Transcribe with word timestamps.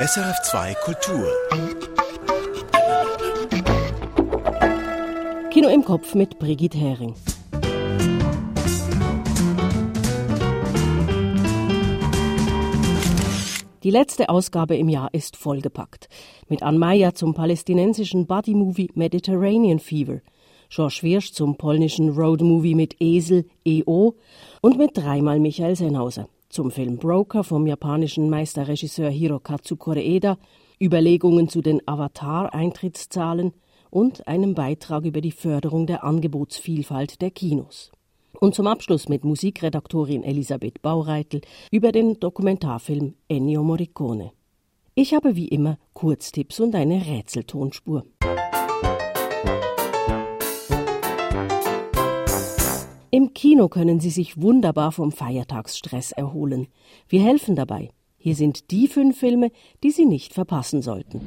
SRF2 0.00 0.74
Kultur. 0.76 1.28
Kino 5.50 5.68
im 5.68 5.84
Kopf 5.84 6.14
mit 6.14 6.38
Brigitte 6.38 6.78
Hering. 6.78 7.14
Die 13.82 13.90
letzte 13.90 14.30
Ausgabe 14.30 14.74
im 14.78 14.88
Jahr 14.88 15.12
ist 15.12 15.36
vollgepackt. 15.36 16.08
Mit 16.48 16.62
Ann 16.62 16.78
Meyer 16.78 17.14
zum 17.14 17.34
palästinensischen 17.34 18.26
Buddy-Movie 18.26 18.92
Mediterranean 18.94 19.80
Fever, 19.80 20.22
George 20.70 21.00
Wirsch 21.02 21.32
zum 21.32 21.58
polnischen 21.58 22.08
Road-Movie 22.08 22.74
mit 22.74 22.96
Esel 23.00 23.44
EO 23.66 24.14
und 24.62 24.78
mit 24.78 24.96
dreimal 24.96 25.38
Michael 25.40 25.76
Sennhauser 25.76 26.26
zum 26.50 26.70
Film 26.70 26.98
Broker 26.98 27.44
vom 27.44 27.66
japanischen 27.66 28.28
Meisterregisseur 28.28 29.08
Hirokazu 29.08 29.76
Koreeda, 29.76 30.36
Überlegungen 30.80 31.48
zu 31.48 31.62
den 31.62 31.80
Avatar-Eintrittszahlen 31.86 33.52
und 33.88 34.28
einem 34.28 34.54
Beitrag 34.54 35.04
über 35.04 35.20
die 35.20 35.32
Förderung 35.32 35.86
der 35.86 36.04
Angebotsvielfalt 36.04 37.22
der 37.22 37.30
Kinos. 37.30 37.90
Und 38.38 38.54
zum 38.54 38.66
Abschluss 38.66 39.08
mit 39.08 39.24
Musikredaktorin 39.24 40.24
Elisabeth 40.24 40.82
Baureitel 40.82 41.40
über 41.70 41.92
den 41.92 42.18
Dokumentarfilm 42.20 43.14
Ennio 43.28 43.62
Morricone. 43.62 44.32
Ich 44.94 45.14
habe 45.14 45.36
wie 45.36 45.48
immer 45.48 45.78
Kurztipps 45.92 46.60
und 46.60 46.74
eine 46.74 47.06
Rätseltonspur. 47.06 48.04
Im 53.20 53.34
Kino 53.34 53.68
können 53.68 54.00
Sie 54.00 54.08
sich 54.08 54.40
wunderbar 54.40 54.92
vom 54.92 55.12
Feiertagsstress 55.12 56.12
erholen. 56.12 56.68
Wir 57.06 57.22
helfen 57.22 57.54
dabei. 57.54 57.90
Hier 58.16 58.34
sind 58.34 58.70
die 58.70 58.88
fünf 58.88 59.18
Filme, 59.18 59.50
die 59.82 59.90
Sie 59.90 60.06
nicht 60.06 60.32
verpassen 60.32 60.80
sollten. 60.80 61.26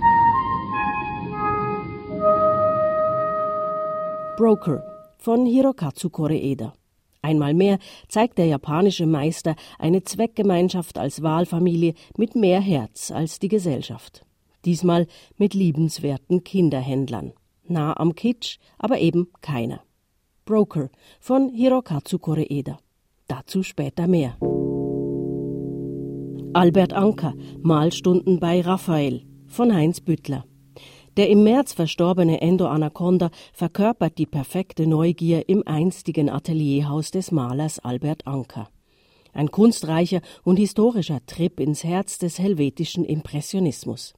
Broker 4.37 4.83
von 5.19 5.45
Hirokazu 5.45 6.09
Koreeda. 6.09 6.73
Einmal 7.21 7.53
mehr 7.53 7.77
zeigt 8.07 8.39
der 8.39 8.47
japanische 8.47 9.05
Meister 9.05 9.55
eine 9.77 10.03
Zweckgemeinschaft 10.03 10.97
als 10.97 11.21
Wahlfamilie 11.21 11.93
mit 12.17 12.33
mehr 12.33 12.59
Herz 12.59 13.11
als 13.11 13.37
die 13.37 13.49
Gesellschaft. 13.49 14.25
Diesmal 14.65 15.05
mit 15.37 15.53
liebenswerten 15.53 16.43
Kinderhändlern. 16.43 17.33
Nah 17.67 17.95
am 17.95 18.15
Kitsch, 18.15 18.57
aber 18.79 18.97
eben 18.97 19.27
keiner. 19.41 19.83
Broker 20.45 20.89
von 21.19 21.49
Hirokazu 21.49 22.19
Koreeda. 22.19 22.77
Dazu 23.27 23.63
später 23.63 24.07
mehr. 24.07 24.37
Albert 26.53 26.93
Anker, 26.93 27.33
Malstunden 27.61 28.39
bei 28.39 28.61
Raphael 28.61 29.23
von 29.47 29.73
Heinz 29.73 30.01
Büttler. 30.01 30.45
Der 31.15 31.29
im 31.29 31.43
März 31.43 31.73
verstorbene 31.73 32.41
Endo 32.41 32.67
Anaconda 32.67 33.29
verkörpert 33.53 34.17
die 34.17 34.25
perfekte 34.25 34.87
Neugier 34.87 35.47
im 35.47 35.65
einstigen 35.65 36.29
Atelierhaus 36.29 37.11
des 37.11 37.31
Malers 37.31 37.79
Albert 37.79 38.27
Anker. 38.27 38.69
Ein 39.31 39.49
kunstreicher 39.49 40.21
und 40.43 40.57
historischer 40.57 41.25
Trip 41.25 41.59
ins 41.59 41.83
Herz 41.83 42.17
des 42.19 42.37
helvetischen 42.37 43.05
Impressionismus. 43.05 44.13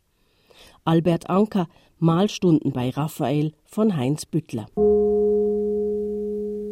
Albert 0.84 1.30
Anker, 1.30 1.68
Malstunden 2.00 2.72
bei 2.72 2.90
Raphael 2.90 3.54
von 3.66 3.96
Heinz 3.96 4.26
Büttler. 4.26 4.68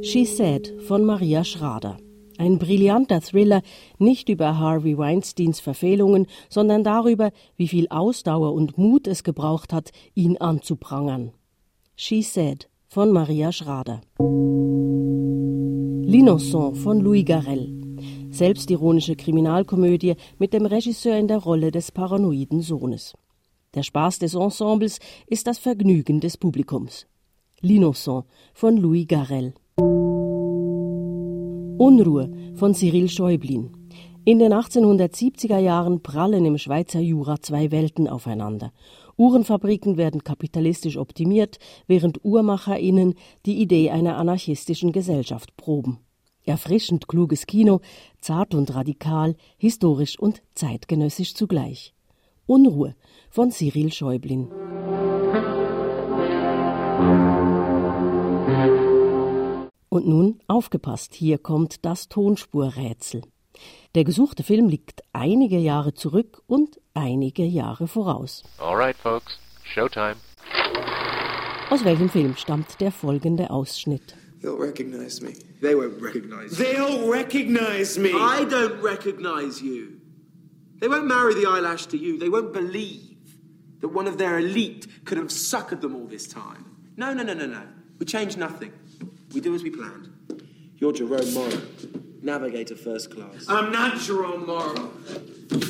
She 0.05 0.25
Said 0.25 0.73
von 0.81 1.05
Maria 1.05 1.45
Schrader. 1.45 1.95
Ein 2.37 2.59
brillanter 2.59 3.21
Thriller, 3.21 3.61
nicht 3.99 4.27
über 4.27 4.59
Harvey 4.59 4.97
Weinsteins 4.97 5.61
Verfehlungen, 5.61 6.27
sondern 6.49 6.83
darüber, 6.83 7.31
wie 7.55 7.69
viel 7.69 7.87
Ausdauer 7.87 8.51
und 8.53 8.77
Mut 8.77 9.07
es 9.07 9.23
gebraucht 9.23 9.71
hat, 9.71 9.91
ihn 10.13 10.35
anzuprangern. 10.35 11.31
She 11.95 12.21
Said 12.21 12.67
von 12.89 13.13
Maria 13.13 13.53
Schrader. 13.53 14.01
L'Innocent 16.05 16.75
von 16.75 16.99
Louis 16.99 17.23
Garrel. 17.23 17.69
Selbstironische 18.29 19.15
Kriminalkomödie 19.15 20.15
mit 20.37 20.51
dem 20.53 20.65
Regisseur 20.65 21.15
in 21.15 21.29
der 21.29 21.37
Rolle 21.37 21.71
des 21.71 21.93
paranoiden 21.93 22.59
Sohnes. 22.59 23.13
Der 23.73 23.83
Spaß 23.83 24.19
des 24.19 24.35
Ensembles 24.35 24.99
ist 25.27 25.47
das 25.47 25.59
Vergnügen 25.59 26.19
des 26.19 26.35
Publikums. 26.35 27.07
L'Innocent 27.61 28.25
von 28.53 28.75
Louis 28.75 29.07
Garrel. 29.07 29.53
Unruhe 31.77 32.31
von 32.55 32.75
Cyril 32.75 33.09
Schäublin. 33.09 33.71
In 34.25 34.37
den 34.37 34.53
1870er 34.53 35.57
Jahren 35.57 36.03
prallen 36.03 36.45
im 36.45 36.57
Schweizer 36.57 36.99
Jura 36.99 37.41
zwei 37.41 37.71
Welten 37.71 38.07
aufeinander. 38.07 38.71
Uhrenfabriken 39.17 39.97
werden 39.97 40.23
kapitalistisch 40.23 40.97
optimiert, 40.97 41.57
während 41.87 42.23
UhrmacherInnen 42.23 43.15
die 43.45 43.59
Idee 43.59 43.89
einer 43.89 44.17
anarchistischen 44.17 44.91
Gesellschaft 44.91 45.57
proben. 45.57 45.99
Erfrischend 46.45 47.07
kluges 47.07 47.47
Kino, 47.47 47.81
zart 48.21 48.53
und 48.53 48.73
radikal, 48.75 49.35
historisch 49.57 50.19
und 50.19 50.43
zeitgenössisch 50.53 51.33
zugleich. 51.33 51.93
Unruhe 52.45 52.95
von 53.29 53.49
Cyril 53.49 53.91
Schäublin. 53.91 54.49
Und 59.93 60.07
nun 60.07 60.39
aufgepasst, 60.47 61.13
hier 61.13 61.37
kommt 61.37 61.85
das 61.85 62.09
Tonspurrätsel. 62.09 63.21
Der 63.93 64.03
gesuchte 64.03 64.41
Film 64.41 64.67
liegt 64.67 65.03
einige 65.13 65.59
Jahre 65.59 65.93
zurück 65.93 66.41
und 66.47 66.79
einige 66.95 67.43
Jahre 67.43 67.87
voraus. 67.87 68.41
All 68.57 68.75
right, 68.75 68.97
folks, 68.97 69.37
Showtime. 69.63 70.15
Aus 71.69 71.85
welchem 71.85 72.09
Film 72.09 72.35
stammt 72.35 72.81
der 72.81 72.91
folgende 72.91 73.51
Ausschnitt? 73.51 74.15
They'll 74.41 74.57
recognize 74.59 75.23
me. 75.23 75.33
They 75.61 75.75
won't 75.75 76.01
recognize 76.01 76.57
you. 76.57 76.65
They'll 76.65 77.11
recognize 77.11 77.99
me. 77.99 78.09
I 78.09 78.45
don't 78.45 78.81
recognize 78.81 79.61
you. 79.61 79.99
They 80.79 80.89
won't 80.89 81.05
marry 81.05 81.35
the 81.35 81.45
eyelash 81.45 81.85
to 81.89 81.97
you. 81.97 82.17
They 82.17 82.29
won't 82.29 82.51
believe 82.51 83.37
that 83.81 83.93
one 83.93 84.09
of 84.09 84.17
their 84.17 84.39
elite 84.39 84.87
could 85.05 85.19
have 85.19 85.27
suckered 85.27 85.81
them 85.81 85.95
all 85.95 86.07
this 86.07 86.27
time. 86.27 86.65
No, 86.97 87.13
no, 87.13 87.21
no, 87.21 87.35
no, 87.35 87.45
no. 87.45 87.61
We 87.99 88.07
change 88.07 88.37
nothing. 88.37 88.73
We 89.33 89.41
do 89.41 89.55
as 89.55 89.63
we 89.63 89.71
planned. 89.71 90.09
You're 90.77 90.93
Jerome 90.93 91.33
Morrow, 91.33 91.61
navigator 92.21 92.75
first 92.75 93.09
class. 93.09 93.45
I'm 93.49 93.71
not 93.71 93.99
Jerome 93.99 94.45
Morrow. 94.45 94.91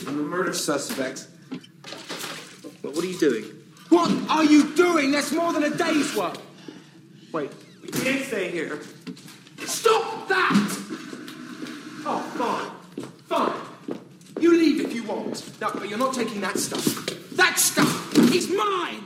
I'm 0.08 0.20
a 0.20 0.24
murder 0.24 0.54
suspect. 0.54 1.28
But 2.82 2.94
what 2.94 3.04
are 3.04 3.08
you 3.08 3.18
doing? 3.18 3.46
What 3.88 4.12
are 4.30 4.44
you 4.44 4.74
doing? 4.76 5.12
That's 5.12 5.32
more 5.32 5.54
than 5.54 5.64
a 5.64 5.70
day's 5.70 6.14
work. 6.16 6.38
Wait, 7.32 7.52
you 7.82 7.90
can't 7.90 8.26
stay 8.26 8.52
here. 8.52 8.82
Stop 9.60 10.28
that! 10.28 10.52
Oh, 12.06 12.20
fine. 12.38 13.08
Fine. 13.28 14.00
You 14.42 14.58
leave 14.58 14.82
if 14.82 14.94
you 14.94 15.04
want. 15.04 15.62
No, 15.62 15.72
but 15.74 15.88
you're 15.88 15.98
not 15.98 16.14
taking 16.14 16.42
that 16.42 16.58
stuff. 16.58 16.84
That 17.38 17.58
stuff 17.58 18.18
is 18.34 18.50
mine! 18.50 19.06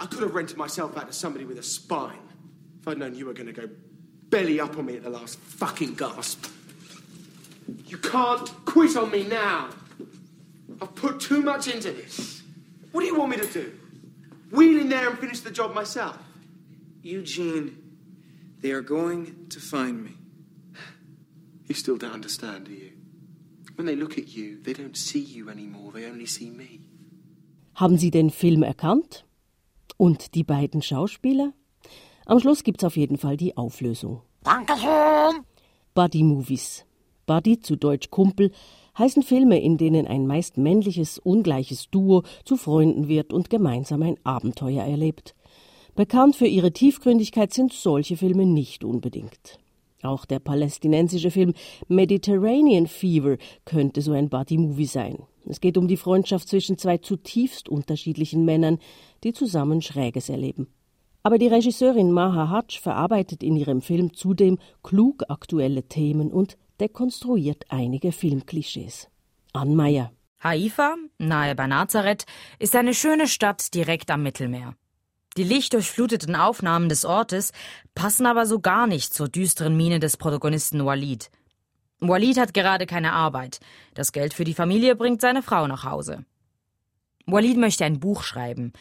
I 0.00 0.06
could 0.06 0.22
have 0.22 0.34
rented 0.34 0.56
myself 0.56 0.96
out 0.96 1.08
to 1.08 1.12
somebody 1.12 1.44
with 1.44 1.58
a 1.58 1.62
spine. 1.62 2.20
If 2.80 2.88
I'd 2.88 2.98
known 2.98 3.14
you 3.14 3.26
were 3.26 3.34
going 3.34 3.46
to 3.46 3.52
go 3.52 3.68
belly 4.30 4.60
up 4.60 4.76
on 4.78 4.86
me 4.86 4.96
at 4.96 5.02
the 5.02 5.10
last 5.10 5.38
fucking 5.38 5.94
gasp. 5.94 6.46
You 7.86 7.98
can't 7.98 8.48
quit 8.64 8.96
on 8.96 9.10
me 9.10 9.24
now. 9.24 9.70
I've 10.80 10.94
put 10.94 11.20
too 11.20 11.42
much 11.42 11.68
into 11.68 11.90
this. 11.92 12.42
What 12.92 13.00
do 13.00 13.06
you 13.06 13.16
want 13.16 13.30
me 13.30 13.36
to 13.38 13.46
do? 13.46 13.72
Wheel 14.50 14.80
in 14.80 14.88
there 14.88 15.08
and 15.10 15.18
finish 15.18 15.40
the 15.40 15.50
job 15.50 15.74
myself? 15.74 16.18
Eugene, 17.02 17.76
they 18.60 18.70
are 18.70 18.82
going 18.82 19.46
to 19.50 19.60
find 19.60 20.04
me. 20.04 20.12
You 21.66 21.74
still 21.74 21.96
don't 21.96 22.12
understand, 22.12 22.66
do 22.66 22.72
you? 22.72 22.92
When 23.76 23.86
they 23.86 23.94
look 23.94 24.18
at 24.18 24.28
you, 24.28 24.60
they 24.62 24.72
don't 24.72 24.96
see 24.96 25.20
you 25.20 25.50
anymore, 25.50 25.92
they 25.92 26.06
only 26.06 26.26
see 26.26 26.50
me. 26.50 26.80
Haben 27.74 27.98
Sie 27.98 28.10
den 28.10 28.30
Film 28.30 28.62
erkannt? 28.62 29.24
Und 29.96 30.34
die 30.34 30.44
beiden 30.44 30.82
Schauspieler? 30.82 31.52
Am 32.28 32.38
Schluss 32.40 32.62
gibt's 32.62 32.84
auf 32.84 32.98
jeden 32.98 33.16
Fall 33.16 33.38
die 33.38 33.56
Auflösung. 33.56 34.20
Dankeschön. 34.44 35.44
Buddy 35.94 36.22
Movies. 36.22 36.84
Buddy, 37.24 37.58
zu 37.58 37.74
Deutsch 37.74 38.10
Kumpel, 38.10 38.52
heißen 38.98 39.22
Filme, 39.22 39.58
in 39.62 39.78
denen 39.78 40.06
ein 40.06 40.26
meist 40.26 40.58
männliches, 40.58 41.18
ungleiches 41.18 41.88
Duo 41.88 42.24
zu 42.44 42.58
Freunden 42.58 43.08
wird 43.08 43.32
und 43.32 43.48
gemeinsam 43.48 44.02
ein 44.02 44.18
Abenteuer 44.24 44.84
erlebt. 44.84 45.34
Bekannt 45.94 46.36
für 46.36 46.46
ihre 46.46 46.70
Tiefgründigkeit 46.70 47.54
sind 47.54 47.72
solche 47.72 48.18
Filme 48.18 48.44
nicht 48.44 48.84
unbedingt. 48.84 49.58
Auch 50.02 50.26
der 50.26 50.38
palästinensische 50.38 51.30
Film 51.30 51.54
Mediterranean 51.88 52.88
Fever 52.88 53.38
könnte 53.64 54.02
so 54.02 54.12
ein 54.12 54.28
Buddy-Movie 54.28 54.84
sein. 54.84 55.22
Es 55.46 55.62
geht 55.62 55.78
um 55.78 55.88
die 55.88 55.96
Freundschaft 55.96 56.46
zwischen 56.46 56.76
zwei 56.76 56.98
zutiefst 56.98 57.70
unterschiedlichen 57.70 58.44
Männern, 58.44 58.80
die 59.24 59.32
zusammen 59.32 59.80
Schräges 59.80 60.28
erleben. 60.28 60.66
Aber 61.22 61.38
die 61.38 61.48
Regisseurin 61.48 62.12
Maha 62.12 62.50
Hatsch 62.50 62.80
verarbeitet 62.80 63.42
in 63.42 63.56
ihrem 63.56 63.80
Film 63.80 64.14
zudem 64.14 64.58
klug 64.82 65.24
aktuelle 65.28 65.82
Themen 65.82 66.30
und 66.30 66.56
dekonstruiert 66.80 67.64
einige 67.68 68.12
Filmklischees. 68.12 69.08
Ann 69.52 69.74
Meyer 69.74 70.12
Haifa, 70.42 70.94
nahe 71.18 71.56
bei 71.56 71.66
Nazareth, 71.66 72.24
ist 72.60 72.76
eine 72.76 72.94
schöne 72.94 73.26
Stadt 73.26 73.74
direkt 73.74 74.10
am 74.10 74.22
Mittelmeer. 74.22 74.74
Die 75.36 75.42
lichtdurchfluteten 75.42 76.36
Aufnahmen 76.36 76.88
des 76.88 77.04
Ortes 77.04 77.52
passen 77.94 78.24
aber 78.24 78.46
so 78.46 78.60
gar 78.60 78.86
nicht 78.86 79.12
zur 79.12 79.28
düsteren 79.28 79.76
Miene 79.76 79.98
des 79.98 80.16
Protagonisten 80.16 80.84
Walid. 80.84 81.30
Walid 82.00 82.38
hat 82.38 82.54
gerade 82.54 82.86
keine 82.86 83.12
Arbeit. 83.12 83.58
Das 83.94 84.12
Geld 84.12 84.32
für 84.32 84.44
die 84.44 84.54
Familie 84.54 84.94
bringt 84.94 85.20
seine 85.20 85.42
Frau 85.42 85.66
nach 85.66 85.84
Hause. 85.84 86.24
Walid 87.26 87.56
möchte 87.56 87.84
ein 87.84 87.98
Buch 87.98 88.22
schreiben. 88.22 88.72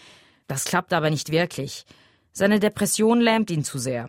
Das 0.48 0.66
klappt 0.66 0.94
aber 0.94 1.10
nicht 1.10 1.32
wirklich. 1.32 1.86
Seine 2.37 2.61
Depression 2.61 3.21
lähmt 3.21 3.51
ihn 3.51 3.65
zu 3.65 3.79
sehr. 3.79 4.09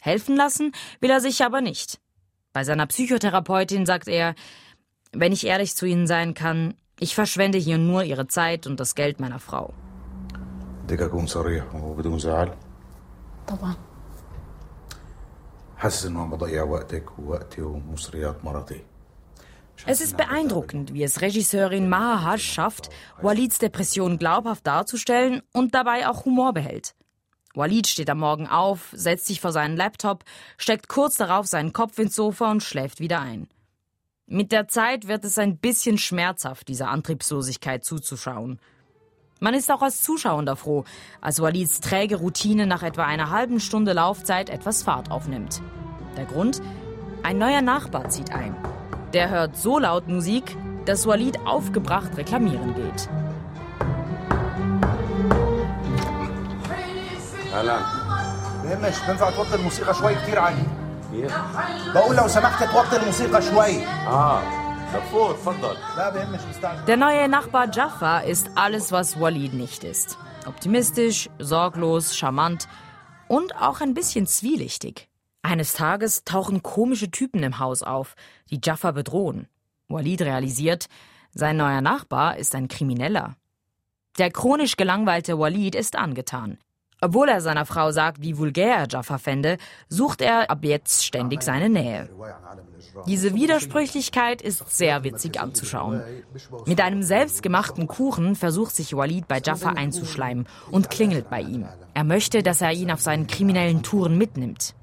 Helfen 0.00 0.36
lassen 0.36 0.72
will 1.00 1.10
er 1.10 1.20
sich 1.20 1.44
aber 1.44 1.60
nicht. 1.60 2.00
Bei 2.52 2.64
seiner 2.64 2.86
Psychotherapeutin 2.86 3.86
sagt 3.86 4.08
er, 4.08 4.34
wenn 5.12 5.32
ich 5.32 5.46
ehrlich 5.46 5.74
zu 5.74 5.86
Ihnen 5.86 6.06
sein 6.06 6.34
kann, 6.34 6.74
ich 7.00 7.14
verschwende 7.14 7.58
hier 7.58 7.78
nur 7.78 8.02
Ihre 8.04 8.26
Zeit 8.26 8.66
und 8.66 8.78
das 8.80 8.94
Geld 8.94 9.20
meiner 9.20 9.38
Frau. 9.38 9.74
بدك 10.86 11.02
اكون 11.02 11.26
صريح 11.26 11.74
وبدون 11.74 12.18
زعل 12.18 12.54
طبعا 13.46 13.74
حاسس 15.76 16.06
انه 16.06 16.22
عم 16.22 16.30
بضيع 16.30 16.62
وقتك 16.62 17.18
ووقتي 17.18 17.62
ومصريات 17.62 18.44
مرتي 18.44 18.80
Es 19.86 20.00
ist 20.00 20.16
beeindruckend, 20.16 20.94
wie 20.94 21.02
es 21.02 21.22
Regisseurin 21.22 21.88
Maha 21.88 22.32
Hash 22.32 22.52
schafft, 22.52 22.90
Walids 23.20 23.58
Depression 23.58 24.16
glaubhaft 24.16 24.64
darzustellen 24.66 25.42
und 25.52 25.74
dabei 25.74 26.08
auch 26.08 26.24
Humor 26.24 26.52
behält. 26.52 26.94
Walid 27.57 27.87
steht 27.87 28.09
am 28.11 28.19
Morgen 28.19 28.47
auf, 28.47 28.89
setzt 28.93 29.25
sich 29.25 29.41
vor 29.41 29.51
seinen 29.51 29.75
Laptop, 29.75 30.23
steckt 30.57 30.87
kurz 30.87 31.17
darauf 31.17 31.47
seinen 31.47 31.73
Kopf 31.73 31.97
ins 31.97 32.15
Sofa 32.15 32.51
und 32.51 32.61
schläft 32.61 32.99
wieder 32.99 33.19
ein. 33.19 33.47
Mit 34.27 34.51
der 34.51 34.67
Zeit 34.67 35.07
wird 35.07 35.25
es 35.25 35.39
ein 35.39 35.57
bisschen 35.57 35.97
schmerzhaft, 35.97 36.67
dieser 36.67 36.89
Antriebslosigkeit 36.89 37.83
zuzuschauen. 37.83 38.59
Man 39.39 39.55
ist 39.55 39.71
auch 39.71 39.81
als 39.81 40.03
Zuschauender 40.03 40.55
froh, 40.55 40.83
als 41.19 41.41
Walids 41.41 41.81
träge 41.81 42.17
Routine 42.17 42.67
nach 42.67 42.83
etwa 42.83 43.05
einer 43.05 43.31
halben 43.31 43.59
Stunde 43.59 43.93
Laufzeit 43.93 44.49
etwas 44.51 44.83
Fahrt 44.83 45.09
aufnimmt. 45.09 45.61
Der 46.15 46.25
Grund? 46.25 46.61
Ein 47.23 47.39
neuer 47.39 47.61
Nachbar 47.61 48.09
zieht 48.09 48.31
ein. 48.31 48.55
Der 49.13 49.29
hört 49.29 49.57
so 49.57 49.79
laut 49.79 50.07
Musik, 50.07 50.55
dass 50.85 51.07
Walid 51.07 51.39
aufgebracht 51.45 52.17
reklamieren 52.17 52.75
geht. 52.75 53.09
اهلا 57.56 57.78
بهمش 58.62 58.94
بنفع 59.08 59.30
توطي 59.30 59.54
الموسيقى 59.54 59.94
شوي 59.94 60.14
كثير 60.14 60.38
عالي 60.38 60.62
بقول 61.94 62.16
لو 62.16 62.28
سمحت 62.28 62.64
توطي 62.64 62.96
الموسيقى 62.96 63.42
شوي 63.42 63.86
اه 63.86 64.42
دفور 64.94 65.32
تفضل 65.32 65.76
لا 65.96 66.10
بهمش 66.10 66.40
مستعجل 66.50 66.86
Der 66.86 66.96
neue 66.96 67.28
Nachbar 67.28 67.70
Jaffa 67.70 68.18
ist 68.20 68.50
alles, 68.56 68.92
was 68.92 69.18
Walid 69.20 69.54
nicht 69.54 69.84
ist. 69.84 70.18
Optimistisch, 70.46 71.30
sorglos, 71.38 72.16
charmant 72.16 72.68
und 73.28 73.56
auch 73.56 73.80
ein 73.80 73.94
bisschen 73.94 74.26
zwielichtig. 74.26 75.08
Eines 75.42 75.72
Tages 75.72 76.24
tauchen 76.24 76.62
komische 76.62 77.10
Typen 77.10 77.42
im 77.42 77.58
Haus 77.58 77.82
auf, 77.82 78.14
die 78.50 78.60
Jaffa 78.62 78.90
bedrohen. 78.92 79.48
Walid 79.88 80.22
realisiert, 80.22 80.86
sein 81.34 81.56
neuer 81.56 81.80
Nachbar 81.80 82.36
ist 82.36 82.54
ein 82.54 82.68
Krimineller. 82.68 83.34
Der 84.18 84.30
chronisch 84.30 84.76
gelangweilte 84.76 85.38
Walid 85.38 85.74
ist 85.74 85.96
angetan. 85.96 86.58
Obwohl 87.04 87.28
er 87.28 87.40
seiner 87.40 87.66
Frau 87.66 87.90
sagt, 87.90 88.22
wie 88.22 88.38
vulgär 88.38 88.76
er 88.76 88.86
Jaffa 88.88 89.18
fände, 89.18 89.58
sucht 89.88 90.20
er 90.22 90.50
ab 90.50 90.60
jetzt 90.62 91.04
ständig 91.04 91.42
seine 91.42 91.68
Nähe. 91.68 92.08
Diese 93.06 93.34
Widersprüchlichkeit 93.34 94.40
ist 94.40 94.70
sehr 94.70 95.02
witzig 95.02 95.40
anzuschauen. 95.40 96.00
Mit 96.66 96.80
einem 96.80 97.02
selbstgemachten 97.02 97.88
Kuchen 97.88 98.36
versucht 98.36 98.76
sich 98.76 98.96
Walid 98.96 99.26
bei 99.26 99.40
Jaffa 99.44 99.70
einzuschleimen 99.70 100.46
und 100.70 100.90
klingelt 100.90 101.28
bei 101.28 101.40
ihm. 101.40 101.66
Er 101.92 102.04
möchte, 102.04 102.44
dass 102.44 102.60
er 102.60 102.72
ihn 102.72 102.92
auf 102.92 103.00
seinen 103.00 103.26
kriminellen 103.26 103.82
Touren 103.82 104.16
mitnimmt. 104.16 104.74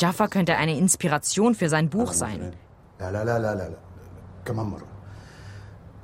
Jaffa 0.00 0.26
könnte 0.26 0.56
eine 0.56 0.76
Inspiration 0.76 1.54
für 1.54 1.68
sein 1.68 1.88
Buch 1.88 2.12
sein. 2.12 2.52
لا 3.00 3.10
لا 3.12 3.24
لا 3.24 3.38
لا 3.38 3.54
لا 3.54 3.68
لا 3.68 3.78
كمان 4.44 4.66
مرة 4.66 4.86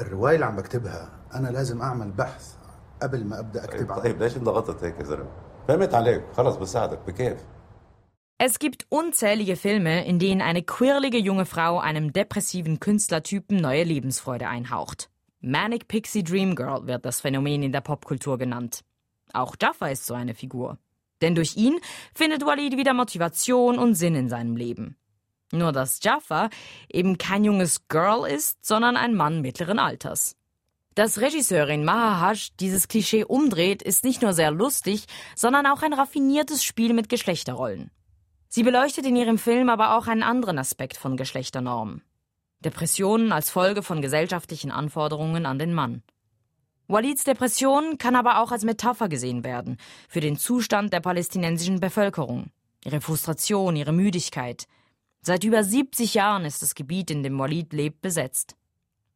الرواية 0.01 0.35
اللي 0.35 0.47
عم 0.47 0.57
بكتبها 0.57 1.11
أنا 1.35 1.49
لازم 1.49 1.83
أعمل 1.83 2.11
بحث 2.11 2.55
قبل 3.03 3.25
ما 3.25 3.39
أبدأ 3.39 3.65
أكتب 3.65 3.79
طيب, 3.79 3.93
عنها. 3.93 4.05
طيب 4.05 4.23
ليش 4.23 4.37
انت 4.37 4.49
غلطت 4.49 4.85
هيك 4.85 4.99
يا 4.99 5.05
زلمه؟ 5.05 5.42
es 8.38 8.60
gibt 8.60 8.86
unzählige 8.90 9.56
Filme, 9.56 10.06
in 10.06 10.20
denen 10.20 10.42
eine 10.42 10.62
quirlige 10.62 11.18
junge 11.18 11.46
Frau 11.46 11.80
einem 11.80 12.12
depressiven 12.12 12.82
Künstlertypen 12.82 13.62
neue 13.62 13.84
Lebensfreude 13.84 14.50
einhaucht. 14.50 15.10
Manic 15.40 15.88
Pixie 15.88 16.24
Dream 16.24 16.56
Girl 16.56 16.86
wird 16.86 17.06
das 17.06 17.22
Phänomen 17.22 17.64
in 17.64 17.72
der 17.72 17.80
Popkultur 17.80 18.38
genannt. 18.38 18.82
Auch 19.32 19.56
Jaffa 19.62 19.88
ist 19.88 20.06
so 20.06 20.14
eine 20.14 20.34
Figur. 20.34 20.80
Denn 21.22 21.34
durch 21.34 21.56
ihn 21.56 21.80
findet 22.14 22.46
Walid 22.46 22.76
wieder 22.76 22.94
Motivation 22.94 23.80
und 23.80 23.96
Sinn 23.96 24.16
in 24.16 24.28
seinem 24.28 24.58
Leben. 24.58 24.98
Nur 25.54 25.72
dass 25.72 26.04
Jaffa 26.04 26.50
eben 26.90 27.18
kein 27.18 27.46
junges 27.46 27.88
Girl 27.88 28.30
ist, 28.30 28.66
sondern 28.66 28.98
ein 28.98 29.16
Mann 29.16 29.40
mittleren 29.40 29.80
Alters. 29.80 30.36
Dass 30.96 31.22
Regisseurin 31.22 31.84
Maha 31.84 32.30
Hash 32.30 32.56
dieses 32.60 32.88
Klischee 32.88 33.24
umdreht, 33.24 33.82
ist 33.82 34.04
nicht 34.04 34.22
nur 34.22 34.34
sehr 34.34 34.52
lustig, 34.52 35.06
sondern 35.36 35.66
auch 35.66 35.82
ein 35.82 35.94
raffiniertes 35.94 36.64
Spiel 36.64 36.94
mit 36.94 37.10
Geschlechterrollen. 37.10 37.90
Sie 38.48 38.62
beleuchtet 38.62 39.08
in 39.08 39.16
ihrem 39.16 39.40
Film 39.40 39.70
aber 39.70 39.98
auch 39.98 40.06
einen 40.06 40.22
anderen 40.22 40.60
Aspekt 40.60 40.98
von 40.98 41.18
Geschlechternormen. 41.18 42.04
Depressionen 42.60 43.32
als 43.32 43.50
Folge 43.50 43.82
von 43.82 44.04
gesellschaftlichen 44.04 44.70
Anforderungen 44.70 45.48
an 45.48 45.58
den 45.58 45.74
Mann. 45.74 46.04
Walids 46.88 47.24
Depression 47.24 47.98
kann 47.98 48.16
aber 48.16 48.40
auch 48.40 48.52
als 48.52 48.64
Metapher 48.64 49.10
gesehen 49.10 49.44
werden 49.44 49.78
für 50.08 50.20
den 50.20 50.38
Zustand 50.38 50.94
der 50.94 51.00
palästinensischen 51.00 51.80
Bevölkerung, 51.80 52.52
ihre 52.86 53.02
Frustration, 53.02 53.76
ihre 53.76 53.94
Müdigkeit. 53.94 54.68
Seit 55.22 55.44
über 55.44 55.64
70 55.64 56.14
Jahren 56.14 56.46
ist 56.46 56.62
das 56.62 56.76
Gebiet, 56.76 57.10
in 57.10 57.24
dem 57.24 57.40
Walid 57.40 57.74
lebt, 57.74 58.02
besetzt. 58.02 58.56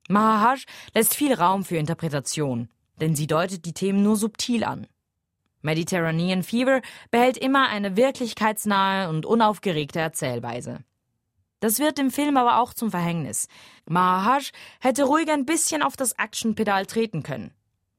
Mahahaj 0.08 0.64
lässt 0.94 1.16
viel 1.16 1.34
Raum 1.34 1.64
für 1.64 1.78
Interpretation, 1.78 2.70
denn 3.02 3.16
sie 3.16 3.28
deutet 3.28 3.66
die 3.66 3.74
Themen 3.74 4.04
nur 4.04 4.16
subtil 4.16 4.64
an. 4.64 4.88
Mediterranean 5.62 6.44
Fever 6.44 6.82
behält 7.12 7.38
immer 7.38 7.68
eine 7.70 7.98
wirklichkeitsnahe 7.98 9.10
und 9.10 9.26
unaufgeregte 9.26 10.00
Erzählweise. 10.00 10.80
Das 11.60 11.80
wird 11.80 11.98
dem 11.98 12.12
Film 12.12 12.38
aber 12.38 12.62
auch 12.62 12.74
zum 12.74 12.92
Verhängnis. 12.92 13.48
Mahahaj 13.90 14.52
hätte 14.80 15.04
ruhig 15.04 15.30
ein 15.30 15.46
bisschen 15.46 15.82
auf 15.82 15.98
das 15.98 16.14
Actionpedal 16.14 16.86
treten 16.86 17.24
können. 17.24 17.52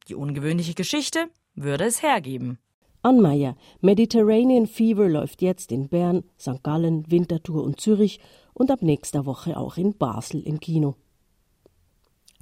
Die 0.09 0.15
ungewöhnliche 0.15 0.75
Geschichte 0.75 1.29
würde 1.55 1.85
es 1.85 2.03
hergeben. 2.03 2.59
Anmeier, 3.03 3.57
Mediterranean 3.81 4.67
Fever 4.67 5.09
läuft 5.09 5.43
jetzt 5.43 5.73
in 5.73 5.89
Bern, 5.89 6.25
St. 6.39 6.63
Gallen, 6.63 7.11
Winterthur 7.11 7.63
und 7.63 7.81
Zürich 7.81 8.21
und 8.55 8.71
ab 8.71 8.83
nächster 8.83 9.27
Woche 9.27 9.57
auch 9.57 9.77
in 9.77 9.97
Basel 9.97 10.43
im 10.43 10.61
Kino. 10.61 10.97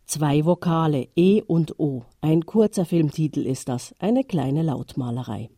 Zwei 0.07 0.45
Vokale, 0.45 1.09
E 1.17 1.43
und 1.43 1.81
O. 1.81 2.05
Ein 2.21 2.47
kurzer 2.47 2.85
Filmtitel 2.85 3.41
ist 3.41 3.69
das, 3.69 3.93
eine 3.99 4.23
kleine 4.23 4.63
Lautmalerei. 4.63 5.51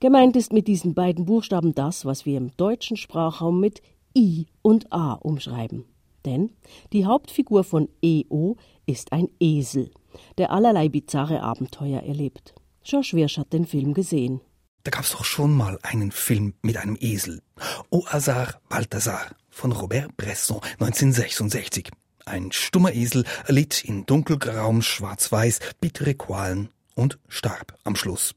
Gemeint 0.00 0.36
ist 0.36 0.54
mit 0.54 0.68
diesen 0.68 0.94
beiden 0.94 1.26
Buchstaben 1.26 1.74
das, 1.74 2.06
was 2.06 2.24
wir 2.24 2.38
im 2.38 2.56
deutschen 2.56 2.96
Sprachraum 2.96 3.60
mit 3.60 3.82
I 4.16 4.46
und 4.62 4.90
A 4.90 5.12
umschreiben. 5.12 5.84
Denn 6.24 6.50
die 6.94 7.04
Hauptfigur 7.04 7.62
von 7.62 7.90
EO 8.02 8.56
ist 8.86 9.12
ein 9.12 9.28
Esel, 9.38 9.90
der 10.38 10.50
allerlei 10.50 10.88
bizarre 10.88 11.42
Abenteuer 11.42 12.00
erlebt. 12.00 12.54
George 12.84 13.10
Wirsch 13.12 13.36
hat 13.36 13.52
den 13.52 13.66
Film 13.66 13.92
gesehen. 13.92 14.40
Da 14.84 14.90
gab's 14.90 15.12
doch 15.12 15.26
schon 15.26 15.54
mal 15.54 15.78
einen 15.82 16.10
Film 16.10 16.54
mit 16.62 16.78
einem 16.78 16.96
Esel. 16.98 17.42
Au 17.90 18.06
hasard 18.06 18.58
Balthasar 18.70 19.26
von 19.50 19.72
Robert 19.72 20.16
Bresson 20.16 20.60
1966. 20.80 21.90
Ein 22.28 22.52
stummer 22.52 22.92
Esel 22.92 23.24
erlitt 23.46 23.82
in 23.84 24.04
dunkelgrauem 24.04 24.82
Schwarz-Weiß 24.82 25.60
bittere 25.80 26.14
Qualen 26.14 26.68
und 26.94 27.18
starb 27.28 27.78
am 27.84 27.96
Schluss. 27.96 28.34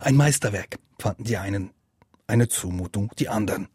Ein 0.00 0.16
Meisterwerk 0.16 0.78
fanden 0.98 1.24
die 1.24 1.38
einen, 1.38 1.70
eine 2.26 2.48
Zumutung 2.48 3.10
die 3.18 3.28
anderen. 3.28 3.68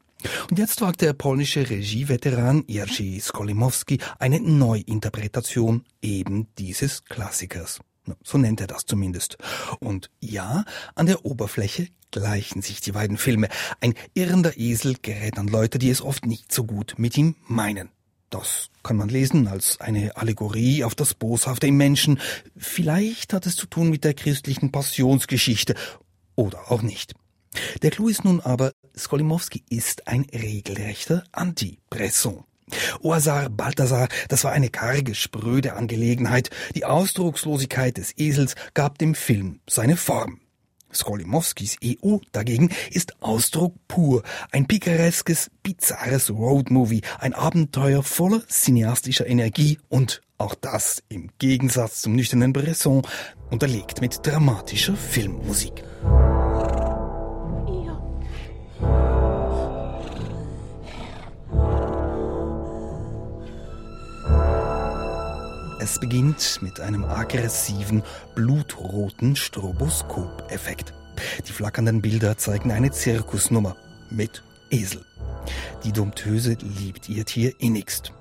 Und 0.49 0.59
jetzt 0.59 0.81
wagt 0.81 1.01
der 1.01 1.13
polnische 1.13 1.67
Regieveteran 1.67 2.63
Jerzy 2.67 3.19
Skolimowski 3.19 3.99
eine 4.19 4.39
Neuinterpretation 4.39 5.83
eben 6.01 6.47
dieses 6.57 7.05
Klassikers. 7.05 7.79
So 8.23 8.37
nennt 8.37 8.61
er 8.61 8.67
das 8.67 8.85
zumindest. 8.85 9.37
Und 9.79 10.11
ja, 10.19 10.65
an 10.93 11.05
der 11.05 11.25
Oberfläche 11.25 11.87
gleichen 12.11 12.61
sich 12.61 12.81
die 12.81 12.91
beiden 12.91 13.17
Filme. 13.17 13.49
Ein 13.81 13.95
irrender 14.13 14.57
Esel 14.57 14.97
gerät 15.01 15.37
an 15.37 15.47
Leute, 15.47 15.79
die 15.79 15.89
es 15.89 16.01
oft 16.01 16.25
nicht 16.25 16.51
so 16.51 16.65
gut 16.65 16.95
mit 16.97 17.17
ihm 17.17 17.35
meinen. 17.47 17.89
Das 18.29 18.69
kann 18.83 18.97
man 18.97 19.09
lesen 19.09 19.47
als 19.47 19.81
eine 19.81 20.15
Allegorie 20.15 20.83
auf 20.83 20.93
das 20.93 21.13
Boshafte 21.13 21.67
im 21.67 21.77
Menschen. 21.77 22.19
Vielleicht 22.55 23.33
hat 23.33 23.45
es 23.45 23.55
zu 23.55 23.65
tun 23.65 23.89
mit 23.89 24.03
der 24.03 24.13
christlichen 24.13 24.71
Passionsgeschichte 24.71 25.75
oder 26.35 26.71
auch 26.71 26.83
nicht. 26.83 27.13
Der 27.81 27.89
Clou 27.89 28.07
ist 28.07 28.23
nun 28.23 28.39
aber, 28.41 28.71
Skolimowski 28.95 29.63
ist 29.69 30.07
ein 30.07 30.27
regelrechter 30.31 31.23
Anti-Bresson. 31.31 32.43
Oasar 33.01 33.49
Balthasar, 33.49 34.07
das 34.27 34.43
war 34.43 34.51
eine 34.51 34.69
karge, 34.69 35.15
spröde 35.15 35.73
Angelegenheit. 35.73 36.51
Die 36.75 36.85
Ausdruckslosigkeit 36.85 37.97
des 37.97 38.15
Esels 38.17 38.55
gab 38.75 38.99
dem 38.99 39.15
Film 39.15 39.59
seine 39.67 39.97
Form. 39.97 40.39
Skolimowskis 40.91 41.77
EU 41.83 42.17
dagegen 42.31 42.69
ist 42.91 43.21
Ausdruck 43.21 43.75
pur, 43.87 44.23
ein 44.51 44.67
pikareskes, 44.67 45.51
bizarres 45.63 46.29
Roadmovie, 46.29 47.01
ein 47.19 47.33
Abenteuer 47.33 48.03
voller 48.03 48.41
cineastischer 48.47 49.27
Energie 49.27 49.79
und 49.89 50.21
auch 50.37 50.55
das 50.55 51.03
im 51.09 51.29
Gegensatz 51.37 52.01
zum 52.01 52.15
nüchternen 52.15 52.53
Bresson 52.53 53.01
unterlegt 53.49 54.01
mit 54.01 54.25
dramatischer 54.25 54.95
Filmmusik. 54.95 55.83
Es 65.81 65.97
beginnt 65.97 66.59
mit 66.61 66.81
einem 66.81 67.05
aggressiven, 67.05 68.03
blutroten 68.35 69.37
Stroboskop-Effekt. 69.37 70.93
Die 71.47 71.53
flackernden 71.53 72.01
Bilder 72.01 72.37
zeigen 72.37 72.71
eine 72.71 72.91
Zirkusnummer 72.91 73.77
mit 74.09 74.43
Esel. 74.69 75.05
Die 75.85 75.93
Domptöse 75.93 76.57
liebt 76.59 77.07
ihr 77.07 77.25
Tier 77.25 77.53
innigst. 77.59 78.11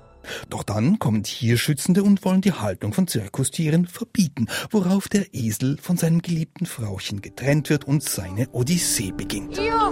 Doch 0.49 0.63
dann 0.63 0.99
kommen 0.99 1.23
Tierschützende 1.23 2.03
und 2.03 2.23
wollen 2.23 2.41
die 2.41 2.53
Haltung 2.53 2.93
von 2.93 3.07
Zirkustieren 3.07 3.87
verbieten, 3.87 4.47
worauf 4.71 5.09
der 5.09 5.33
Esel 5.33 5.77
von 5.81 5.97
seinem 5.97 6.21
geliebten 6.21 6.65
Frauchen 6.65 7.21
getrennt 7.21 7.69
wird 7.69 7.85
und 7.85 8.03
seine 8.03 8.47
Odyssee 8.51 9.11
beginnt. 9.11 9.57
Ja. 9.57 9.91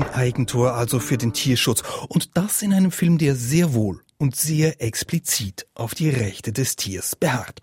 Ein 0.00 0.14
Eigentor 0.14 0.72
also 0.72 0.98
für 0.98 1.18
den 1.18 1.34
Tierschutz 1.34 1.82
und 2.08 2.34
das 2.38 2.62
in 2.62 2.72
einem 2.72 2.90
Film, 2.90 3.18
der 3.18 3.36
sehr 3.36 3.74
wohl 3.74 4.00
und 4.16 4.34
sehr 4.34 4.80
explizit 4.80 5.66
auf 5.74 5.94
die 5.94 6.08
Rechte 6.08 6.54
des 6.54 6.76
Tiers 6.76 7.16
beharrt. 7.16 7.60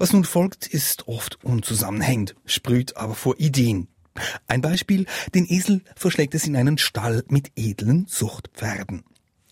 Was 0.00 0.12
nun 0.12 0.24
folgt, 0.24 0.66
ist 0.66 1.06
oft 1.06 1.44
unzusammenhängend, 1.44 2.34
sprüht 2.44 2.96
aber 2.96 3.14
vor 3.14 3.38
Ideen. 3.38 3.86
Ein 4.48 4.62
Beispiel, 4.62 5.06
den 5.32 5.46
Esel 5.48 5.82
verschlägt 5.94 6.34
es 6.34 6.44
in 6.44 6.56
einen 6.56 6.76
Stall 6.76 7.22
mit 7.28 7.52
edlen 7.54 8.08
Zuchtpferden. 8.08 9.04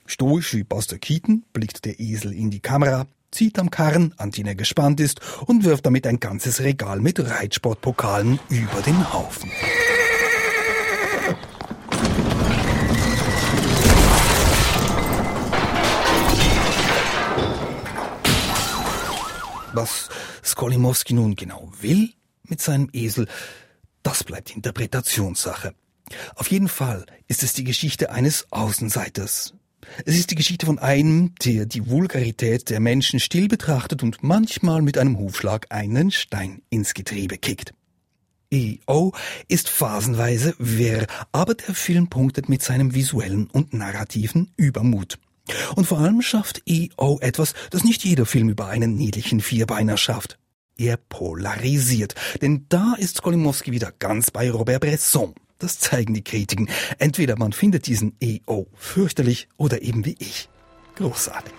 Stoisch 0.05 0.55
wie 0.55 0.65
Buster 0.65 0.99
Keaton 0.99 1.45
blickt 1.53 1.85
der 1.85 2.01
Esel 2.01 2.33
in 2.33 2.51
die 2.51 2.59
Kamera, 2.59 3.07
zieht 3.31 3.61
am 3.61 3.71
Karren, 3.71 4.13
an 4.17 4.33
den 4.33 4.49
er 4.49 4.57
gespannt 4.57 4.99
ist, 4.99 5.21
und 5.47 5.63
wirft 5.63 5.87
damit 5.87 6.09
ein 6.09 6.19
ganzes 6.19 6.63
Regal 6.63 6.99
mit 6.99 7.21
Reitsportpokalen 7.21 8.41
über 8.49 8.83
den 8.85 9.13
Haufen. 9.13 9.53
Was 19.73 20.09
Skolimowski 20.45 21.15
nun 21.15 21.35
genau 21.35 21.73
will 21.81 22.11
mit 22.45 22.61
seinem 22.61 22.89
Esel, 22.93 23.27
das 24.03 24.25
bleibt 24.25 24.55
Interpretationssache. 24.55 25.75
Auf 26.35 26.51
jeden 26.51 26.69
Fall 26.69 27.07
ist 27.29 27.43
es 27.43 27.55
die 27.55 27.65
Geschichte 27.65 28.11
eines 28.11 28.47
Außenseiters. 28.51 29.55
Es 30.05 30.17
ist 30.17 30.31
die 30.31 30.37
Geschichte 30.37 30.67
von 30.67 30.79
einem, 30.79 31.35
der 31.45 31.67
die 31.67 31.89
Vulgarität 31.89 32.71
der 32.71 32.81
Menschen 32.81 33.21
still 33.21 33.49
betrachtet 33.49 34.03
und 34.03 34.23
manchmal 34.23 34.83
mit 34.83 34.99
einem 34.99 35.19
Hufschlag 35.19 35.67
einen 35.71 36.11
Stein 36.11 36.63
ins 36.71 36.95
Getriebe 36.95 37.39
kickt. 37.39 37.75
E.O. 38.51 39.13
ist 39.49 39.71
phasenweise 39.71 40.55
wirr, 40.59 41.07
aber 41.33 41.55
der 41.55 41.75
Film 41.75 42.09
punktet 42.09 42.49
mit 42.49 42.63
seinem 42.63 42.95
visuellen 42.95 43.49
und 43.51 43.73
narrativen 43.73 44.53
Übermut. 44.57 45.19
Und 45.75 45.87
vor 45.87 45.99
allem 45.99 46.23
schafft 46.23 46.63
E.O. 46.67 47.19
etwas, 47.21 47.55
das 47.71 47.85
nicht 47.85 48.05
jeder 48.05 48.27
Film 48.27 48.49
über 48.49 48.67
einen 48.69 48.95
niedlichen 48.95 49.41
Vierbeiner 49.41 49.97
schafft. 49.97 50.39
Er 50.79 50.97
polarisiert, 50.97 52.15
denn 52.41 52.67
da 52.69 52.95
ist 52.99 53.19
Skolimowski 53.19 53.73
wieder 53.73 53.93
ganz 53.99 54.31
bei 54.31 54.51
Robert 54.51 54.81
Bresson. 54.81 55.35
Das 55.59 55.79
zeigen 55.79 56.15
die 56.15 56.25
Kritiken. 56.25 56.69
Entweder 56.99 57.39
man 57.39 57.53
findet 57.53 57.87
diesen 57.87 58.17
E.O. 58.21 58.67
fürchterlich 58.75 59.49
oder 59.57 59.83
eben 59.83 60.05
wie 60.05 60.17
ich. 60.19 60.49
Großartig. 60.97 61.53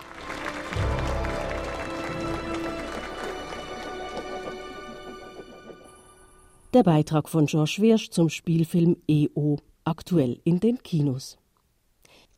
Der 6.74 6.82
Beitrag 6.82 7.28
von 7.28 7.46
George 7.46 7.76
Wirsch 7.78 8.10
zum 8.10 8.28
Spielfilm 8.28 8.96
E.O. 9.06 9.58
aktuell 9.84 10.40
in 10.42 10.58
den 10.58 10.82
Kinos. 10.82 11.38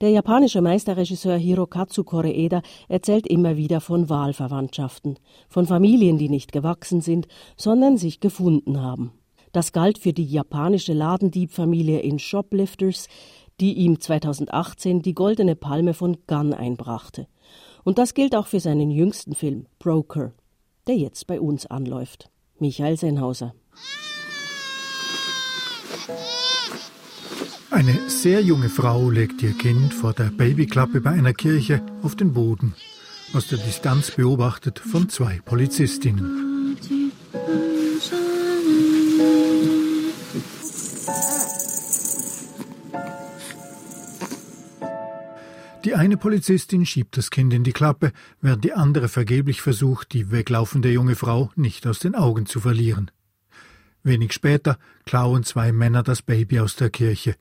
Der 0.02 0.10
japanische 0.10 0.60
Meisterregisseur 0.60 1.36
Hirokatsu 1.36 2.04
Koreeda 2.04 2.60
erzählt 2.88 3.26
immer 3.26 3.56
wieder 3.56 3.80
von 3.80 4.10
Wahlverwandtschaften, 4.10 5.18
von 5.48 5.66
Familien, 5.66 6.18
die 6.18 6.28
nicht 6.28 6.52
gewachsen 6.52 7.00
sind, 7.00 7.26
sondern 7.56 7.96
sich 7.96 8.20
gefunden 8.20 8.82
haben. 8.82 9.12
Das 9.52 9.72
galt 9.72 9.96
für 9.96 10.12
die 10.12 10.26
japanische 10.26 10.92
Ladendiebfamilie 10.92 12.00
in 12.00 12.18
Shoplifters, 12.18 13.08
die 13.58 13.72
ihm 13.72 13.98
2018 13.98 15.00
die 15.00 15.14
Goldene 15.14 15.56
Palme 15.56 15.94
von 15.94 16.18
Gunn 16.26 16.52
einbrachte. 16.52 17.26
Und 17.82 17.96
das 17.96 18.12
gilt 18.12 18.36
auch 18.36 18.48
für 18.48 18.60
seinen 18.60 18.90
jüngsten 18.90 19.34
Film 19.34 19.66
Broker, 19.78 20.32
der 20.86 20.96
jetzt 20.96 21.26
bei 21.26 21.40
uns 21.40 21.64
anläuft. 21.64 22.28
Michael 22.58 22.98
Sennhauser. 22.98 23.54
Eine 27.76 28.08
sehr 28.08 28.40
junge 28.40 28.70
Frau 28.70 29.10
legt 29.10 29.42
ihr 29.42 29.52
Kind 29.52 29.92
vor 29.92 30.14
der 30.14 30.30
Babyklappe 30.30 31.02
bei 31.02 31.10
einer 31.10 31.34
Kirche 31.34 31.84
auf 32.00 32.16
den 32.16 32.32
Boden, 32.32 32.74
aus 33.34 33.48
der 33.48 33.58
Distanz 33.58 34.12
beobachtet 34.12 34.78
von 34.78 35.10
zwei 35.10 35.40
Polizistinnen. 35.44 36.78
Die 45.84 45.94
eine 45.94 46.16
Polizistin 46.16 46.86
schiebt 46.86 47.18
das 47.18 47.30
Kind 47.30 47.52
in 47.52 47.62
die 47.62 47.72
Klappe, 47.72 48.12
während 48.40 48.64
die 48.64 48.72
andere 48.72 49.08
vergeblich 49.08 49.60
versucht, 49.60 50.14
die 50.14 50.30
weglaufende 50.30 50.90
junge 50.90 51.14
Frau 51.14 51.50
nicht 51.56 51.86
aus 51.86 51.98
den 51.98 52.14
Augen 52.14 52.46
zu 52.46 52.58
verlieren. 52.58 53.10
Wenig 54.02 54.32
später 54.32 54.78
klauen 55.04 55.44
zwei 55.44 55.72
Männer 55.72 56.02
das 56.02 56.22
Baby 56.22 56.60
aus 56.60 56.76
der 56.76 56.88
Kirche. 56.88 57.36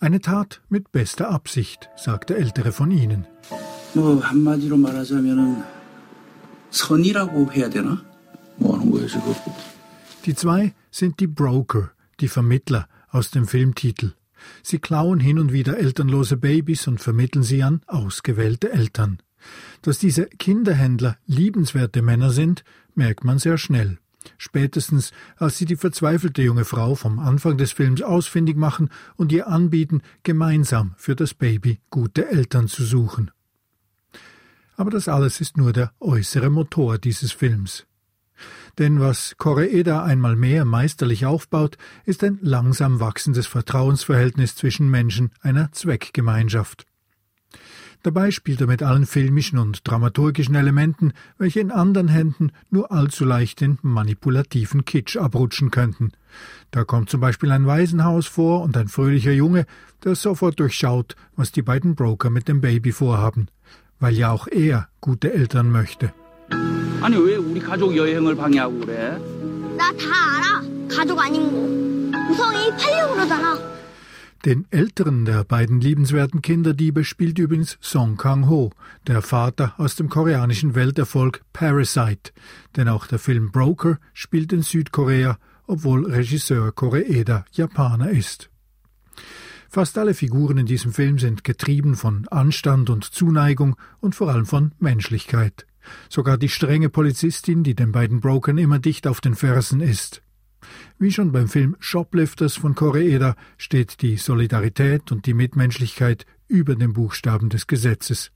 Eine 0.00 0.20
Tat 0.20 0.60
mit 0.68 0.92
bester 0.92 1.30
Absicht, 1.30 1.88
sagt 1.96 2.30
der 2.30 2.38
ältere 2.38 2.72
von 2.72 2.90
ihnen. 2.90 3.26
Die 10.24 10.34
zwei 10.34 10.74
sind 10.90 11.20
die 11.20 11.26
Broker, 11.26 11.90
die 12.20 12.28
Vermittler 12.28 12.88
aus 13.10 13.30
dem 13.30 13.46
Filmtitel. 13.46 14.12
Sie 14.62 14.78
klauen 14.78 15.20
hin 15.20 15.38
und 15.38 15.52
wieder 15.52 15.78
elternlose 15.78 16.36
Babys 16.36 16.86
und 16.86 17.00
vermitteln 17.00 17.42
sie 17.42 17.62
an 17.62 17.80
ausgewählte 17.86 18.72
Eltern. 18.72 19.18
Dass 19.82 19.98
diese 19.98 20.26
Kinderhändler 20.26 21.16
liebenswerte 21.26 22.02
Männer 22.02 22.30
sind, 22.30 22.64
merkt 22.94 23.24
man 23.24 23.38
sehr 23.38 23.58
schnell. 23.58 23.98
Spätestens, 24.38 25.12
als 25.36 25.58
sie 25.58 25.64
die 25.64 25.76
verzweifelte 25.76 26.42
junge 26.42 26.64
Frau 26.64 26.94
vom 26.94 27.18
Anfang 27.18 27.56
des 27.56 27.72
Films 27.72 28.02
ausfindig 28.02 28.56
machen 28.56 28.90
und 29.16 29.32
ihr 29.32 29.48
anbieten, 29.48 30.02
gemeinsam 30.22 30.94
für 30.96 31.16
das 31.16 31.34
Baby 31.34 31.80
gute 31.90 32.28
Eltern 32.28 32.68
zu 32.68 32.84
suchen. 32.84 33.30
Aber 34.76 34.90
das 34.90 35.08
alles 35.08 35.40
ist 35.40 35.56
nur 35.56 35.72
der 35.72 35.92
äußere 36.00 36.50
Motor 36.50 36.98
dieses 36.98 37.32
Films. 37.32 37.86
Denn 38.78 38.98
was 38.98 39.36
Koreeda 39.36 40.02
einmal 40.02 40.34
mehr 40.34 40.64
meisterlich 40.64 41.26
aufbaut, 41.26 41.78
ist 42.04 42.24
ein 42.24 42.38
langsam 42.42 42.98
wachsendes 42.98 43.46
Vertrauensverhältnis 43.46 44.56
zwischen 44.56 44.90
Menschen 44.90 45.30
einer 45.40 45.70
Zweckgemeinschaft. 45.70 46.84
Dabei 48.03 48.31
spielt 48.31 48.61
er 48.61 48.67
mit 48.67 48.83
allen 48.83 49.05
filmischen 49.05 49.59
und 49.59 49.87
dramaturgischen 49.87 50.55
Elementen, 50.55 51.13
welche 51.37 51.59
in 51.59 51.71
anderen 51.71 52.07
Händen 52.07 52.51
nur 52.69 52.91
allzu 52.91 53.25
leicht 53.25 53.61
in 53.61 53.77
manipulativen 53.81 54.85
Kitsch 54.85 55.17
abrutschen 55.17 55.71
könnten. 55.71 56.11
Da 56.71 56.83
kommt 56.83 57.09
zum 57.09 57.21
Beispiel 57.21 57.51
ein 57.51 57.65
Waisenhaus 57.65 58.27
vor 58.27 58.61
und 58.61 58.77
ein 58.77 58.87
fröhlicher 58.87 59.31
Junge, 59.31 59.65
der 60.03 60.15
sofort 60.15 60.59
durchschaut, 60.59 61.15
was 61.35 61.51
die 61.51 61.61
beiden 61.61 61.95
Broker 61.95 62.29
mit 62.29 62.47
dem 62.47 62.61
Baby 62.61 62.91
vorhaben, 62.91 63.49
weil 63.99 64.13
ja 64.15 64.31
auch 64.31 64.47
er 64.47 64.87
gute 65.01 65.33
Eltern 65.33 65.71
möchte. 65.71 66.13
아니 67.01 67.15
왜 67.15 67.37
우리 67.37 67.59
가족 67.61 67.95
여행을 67.95 68.35
방해하고 68.35 68.79
그래? 68.81 69.17
나다 69.77 70.05
알아. 70.35 70.61
가족 70.89 71.17
아닌 71.19 71.49
거. 71.49 72.09
우성이 72.29 72.69
팔려고 72.71 73.13
그러잖아. 73.13 73.72
Den 74.44 74.66
älteren 74.70 75.24
der 75.24 75.42
beiden 75.42 75.80
liebenswerten 75.80 76.42
Kinderdiebe 76.42 77.02
spielt 77.04 77.38
übrigens 77.38 77.78
Song 77.80 78.18
Kang-ho, 78.18 78.72
der 79.06 79.22
Vater 79.22 79.72
aus 79.78 79.96
dem 79.96 80.10
koreanischen 80.10 80.74
Welterfolg 80.74 81.40
Parasite, 81.54 82.32
denn 82.76 82.88
auch 82.88 83.06
der 83.06 83.18
Film 83.18 83.52
Broker 83.52 83.98
spielt 84.12 84.52
in 84.52 84.60
Südkorea, 84.60 85.38
obwohl 85.66 86.04
Regisseur 86.04 86.72
Koreeda 86.72 87.46
Japaner 87.52 88.10
ist. 88.10 88.50
Fast 89.70 89.96
alle 89.96 90.12
Figuren 90.12 90.58
in 90.58 90.66
diesem 90.66 90.92
Film 90.92 91.18
sind 91.18 91.42
getrieben 91.42 91.96
von 91.96 92.28
Anstand 92.28 92.90
und 92.90 93.04
Zuneigung 93.04 93.76
und 94.00 94.14
vor 94.14 94.30
allem 94.30 94.44
von 94.44 94.72
Menschlichkeit. 94.78 95.66
Sogar 96.10 96.36
die 96.36 96.50
strenge 96.50 96.90
Polizistin, 96.90 97.62
die 97.62 97.74
den 97.74 97.92
beiden 97.92 98.20
Brokern 98.20 98.58
immer 98.58 98.78
dicht 98.78 99.06
auf 99.06 99.22
den 99.22 99.36
Fersen 99.36 99.80
ist. 99.80 100.23
Wie 100.98 101.10
schon 101.10 101.32
beim 101.32 101.48
Film 101.48 101.76
Shoplifters 101.80 102.56
von 102.56 102.74
Koreeda 102.74 103.34
steht 103.58 104.00
die 104.00 104.16
Solidarität 104.16 105.10
und 105.10 105.26
die 105.26 105.34
Mitmenschlichkeit 105.34 106.24
über 106.46 106.76
den 106.76 106.92
Buchstaben 106.92 107.48
des 107.48 107.66
Gesetzes. 107.66 108.30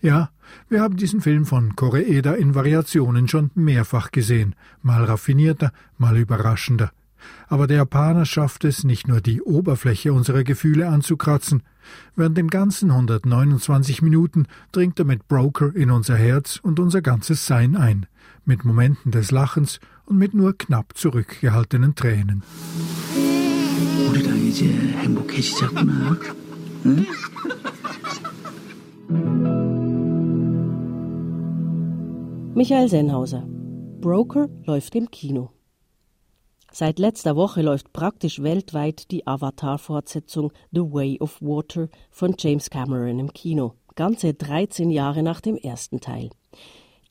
Ja, 0.00 0.30
wir 0.68 0.80
haben 0.80 0.96
diesen 0.96 1.20
Film 1.20 1.44
von 1.46 1.76
Koreeda 1.76 2.34
in 2.34 2.54
Variationen 2.54 3.28
schon 3.28 3.50
mehrfach 3.54 4.12
gesehen, 4.12 4.54
mal 4.82 5.04
raffinierter, 5.04 5.72
mal 5.98 6.16
überraschender. 6.16 6.90
Aber 7.48 7.66
der 7.66 7.78
Japaner 7.78 8.24
schafft 8.24 8.64
es, 8.64 8.84
nicht 8.84 9.08
nur 9.08 9.20
die 9.20 9.42
Oberfläche 9.42 10.12
unserer 10.12 10.44
Gefühle 10.44 10.88
anzukratzen. 10.88 11.62
Während 12.14 12.36
den 12.36 12.48
ganzen 12.48 12.90
129 12.90 14.02
Minuten 14.02 14.46
dringt 14.72 14.98
er 14.98 15.04
mit 15.04 15.28
Broker 15.28 15.74
in 15.74 15.90
unser 15.90 16.16
Herz 16.16 16.60
und 16.62 16.78
unser 16.78 17.02
ganzes 17.02 17.46
Sein 17.46 17.76
ein, 17.76 18.06
mit 18.44 18.64
Momenten 18.64 19.12
des 19.12 19.30
Lachens 19.30 19.80
und 20.05 20.17
mit 20.17 20.33
nur 20.33 20.57
knapp 20.57 20.97
zurückgehaltenen 20.97 21.95
Tränen. 21.95 22.43
우리 24.09 24.49
이제 24.49 24.65
행복해지자꾸나. 24.65 26.17
응? 26.85 27.05
Michael 32.53 32.89
Sennhauser. 32.89 33.43
Broker 34.01 34.49
läuft 34.65 34.95
im 34.95 35.09
Kino. 35.09 35.51
Seit 36.71 36.99
letzter 36.99 37.35
Woche 37.35 37.61
läuft 37.61 37.93
praktisch 37.93 38.41
weltweit 38.41 39.11
die 39.11 39.25
Avatar-Fortsetzung 39.25 40.51
The 40.71 40.81
Way 40.81 41.19
of 41.19 41.41
Water 41.41 41.89
von 42.09 42.35
James 42.37 42.69
Cameron 42.69 43.19
im 43.19 43.33
Kino, 43.33 43.75
ganze 43.95 44.33
13 44.33 44.89
Jahre 44.89 45.23
nach 45.23 45.41
dem 45.41 45.55
ersten 45.55 45.99
Teil. 45.99 46.29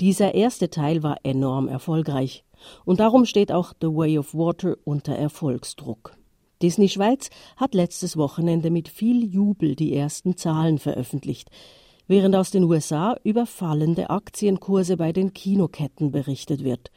Dieser 0.00 0.34
erste 0.34 0.70
Teil 0.70 1.02
war 1.02 1.18
enorm 1.24 1.68
erfolgreich 1.68 2.43
und 2.85 2.99
darum 2.99 3.25
steht 3.25 3.51
auch 3.51 3.73
The 3.79 3.87
Way 3.87 4.19
of 4.19 4.33
Water 4.33 4.75
unter 4.83 5.15
Erfolgsdruck. 5.15 6.15
Disney 6.61 6.89
Schweiz 6.89 7.29
hat 7.57 7.73
letztes 7.73 8.17
Wochenende 8.17 8.69
mit 8.71 8.87
viel 8.87 9.23
Jubel 9.23 9.75
die 9.75 9.95
ersten 9.95 10.37
Zahlen 10.37 10.79
veröffentlicht 10.79 11.49
während 12.07 12.35
aus 12.35 12.51
den 12.51 12.63
USA 12.63 13.17
über 13.23 13.45
fallende 13.45 14.09
Aktienkurse 14.09 14.97
bei 14.97 15.11
den 15.11 15.33
Kinoketten 15.33 16.11
berichtet 16.11 16.63
wird. 16.63 16.91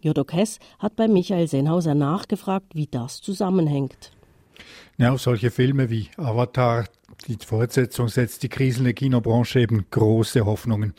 Jodok 0.00 0.32
Hess 0.32 0.58
hat 0.78 0.96
bei 0.96 1.08
Michael 1.08 1.46
Sennhauser 1.46 1.94
nachgefragt, 1.94 2.74
wie 2.74 2.86
das 2.86 3.20
zusammenhängt. 3.20 4.12
Ja, 4.96 5.12
auf 5.12 5.20
solche 5.20 5.50
Filme 5.50 5.90
wie 5.90 6.08
Avatar, 6.16 6.86
die 7.26 7.38
Fortsetzung 7.44 8.08
setzt 8.08 8.42
die 8.42 8.48
kriselnde 8.48 8.94
Kinobranche 8.94 9.60
eben 9.60 9.86
große 9.90 10.44
Hoffnungen. 10.44 10.94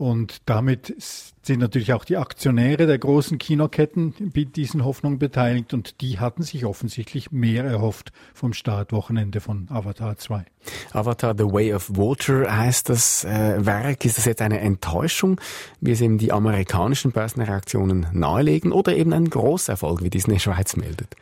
Und 0.00 0.38
damit 0.46 0.94
sind 1.42 1.60
natürlich 1.60 1.92
auch 1.92 2.04
die 2.04 2.16
Aktionäre 2.16 2.86
der 2.86 2.98
großen 2.98 3.36
Kinoketten 3.36 4.14
mit 4.34 4.56
diesen 4.56 4.84
Hoffnungen 4.84 5.18
beteiligt 5.18 5.74
und 5.74 6.00
die 6.00 6.18
hatten 6.18 6.42
sich 6.42 6.64
offensichtlich 6.64 7.32
mehr 7.32 7.64
erhofft 7.64 8.12
vom 8.32 8.54
Startwochenende 8.54 9.40
von 9.40 9.66
Avatar 9.70 10.16
2. 10.16 10.44
Avatar 10.92 11.34
The 11.36 11.44
Way 11.44 11.74
of 11.74 11.90
Water 11.90 12.54
heißt 12.54 12.88
das 12.88 13.24
äh, 13.24 13.64
Werk. 13.64 14.04
Ist 14.04 14.18
das 14.18 14.24
jetzt 14.26 14.42
eine 14.42 14.60
Enttäuschung, 14.60 15.40
wie 15.80 15.92
es 15.92 16.00
eben 16.00 16.18
die 16.18 16.32
amerikanischen 16.32 17.12
Börsenreaktionen 17.12 18.06
nahelegen 18.12 18.72
oder 18.72 18.94
eben 18.94 19.12
ein 19.12 19.28
Großerfolg, 19.28 20.02
wie 20.02 20.10
Disney 20.10 20.38
Schweiz 20.38 20.76
meldet? 20.76 21.14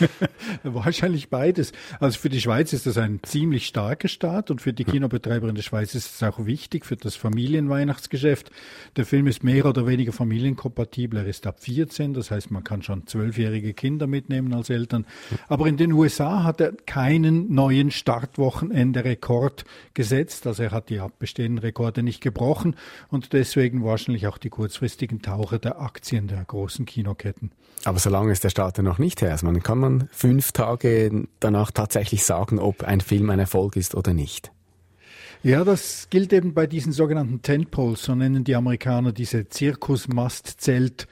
Wahrscheinlich 0.62 1.28
beides. 1.28 1.72
Also 1.98 2.18
für 2.18 2.28
die 2.28 2.40
Schweiz 2.40 2.72
ist 2.72 2.86
das 2.86 2.96
ein 2.96 3.20
ziemlich 3.22 3.59
starker 3.66 4.08
Start 4.08 4.50
und 4.50 4.60
für 4.60 4.72
die 4.72 4.84
Kinobetreiber 4.84 5.48
in 5.48 5.54
der 5.54 5.62
Schweiz 5.62 5.94
ist 5.94 6.14
es 6.14 6.22
auch 6.22 6.44
wichtig 6.46 6.84
für 6.86 6.96
das 6.96 7.16
Familienweihnachtsgeschäft. 7.16 8.50
Der 8.96 9.06
Film 9.06 9.26
ist 9.26 9.44
mehr 9.44 9.66
oder 9.66 9.86
weniger 9.86 10.12
familienkompatibel. 10.12 11.20
Er 11.20 11.26
ist 11.26 11.46
ab 11.46 11.60
14, 11.60 12.14
das 12.14 12.30
heißt, 12.30 12.50
man 12.50 12.64
kann 12.64 12.82
schon 12.82 13.06
zwölfjährige 13.06 13.74
Kinder 13.74 14.06
mitnehmen 14.06 14.52
als 14.52 14.70
Eltern. 14.70 15.06
Aber 15.48 15.66
in 15.66 15.76
den 15.76 15.92
USA 15.92 16.44
hat 16.44 16.60
er 16.60 16.72
keinen 16.72 17.52
neuen 17.54 17.90
Startwochenende-Rekord 17.90 19.64
gesetzt. 19.94 20.46
Also 20.46 20.62
er 20.62 20.70
hat 20.70 20.90
die 20.90 21.00
bestehenden 21.18 21.58
Rekorde 21.58 22.02
nicht 22.02 22.20
gebrochen 22.20 22.76
und 23.08 23.32
deswegen 23.32 23.84
wahrscheinlich 23.84 24.26
auch 24.26 24.38
die 24.38 24.50
kurzfristigen 24.50 25.22
Taucher 25.22 25.58
der 25.58 25.80
Aktien 25.80 26.26
der 26.26 26.44
großen 26.44 26.86
Kinoketten. 26.86 27.52
Aber 27.84 27.98
so 27.98 28.10
lange 28.10 28.32
ist 28.32 28.44
der 28.44 28.50
Start 28.50 28.76
ja 28.76 28.82
noch 28.82 28.98
nicht 28.98 29.22
her. 29.22 29.30
Also 29.30 29.46
man 29.46 29.62
kann 29.62 29.78
man 29.78 30.08
fünf 30.12 30.52
Tage 30.52 31.26
danach 31.40 31.70
tatsächlich 31.70 32.24
sagen, 32.24 32.58
ob 32.58 32.82
ein 32.82 33.00
Film 33.00 33.30
ein 33.30 33.40
Erfolg 33.50 33.74
ist 33.74 33.96
oder 33.96 34.14
nicht. 34.14 34.52
Ja, 35.42 35.64
das 35.64 36.06
gilt 36.08 36.32
eben 36.32 36.54
bei 36.54 36.68
diesen 36.68 36.92
sogenannten 36.92 37.42
Tentpoles, 37.42 38.04
so 38.04 38.14
nennen 38.14 38.44
die 38.44 38.54
Amerikaner 38.54 39.10
diese 39.10 39.48
Zirkusmastzelt 39.48 41.08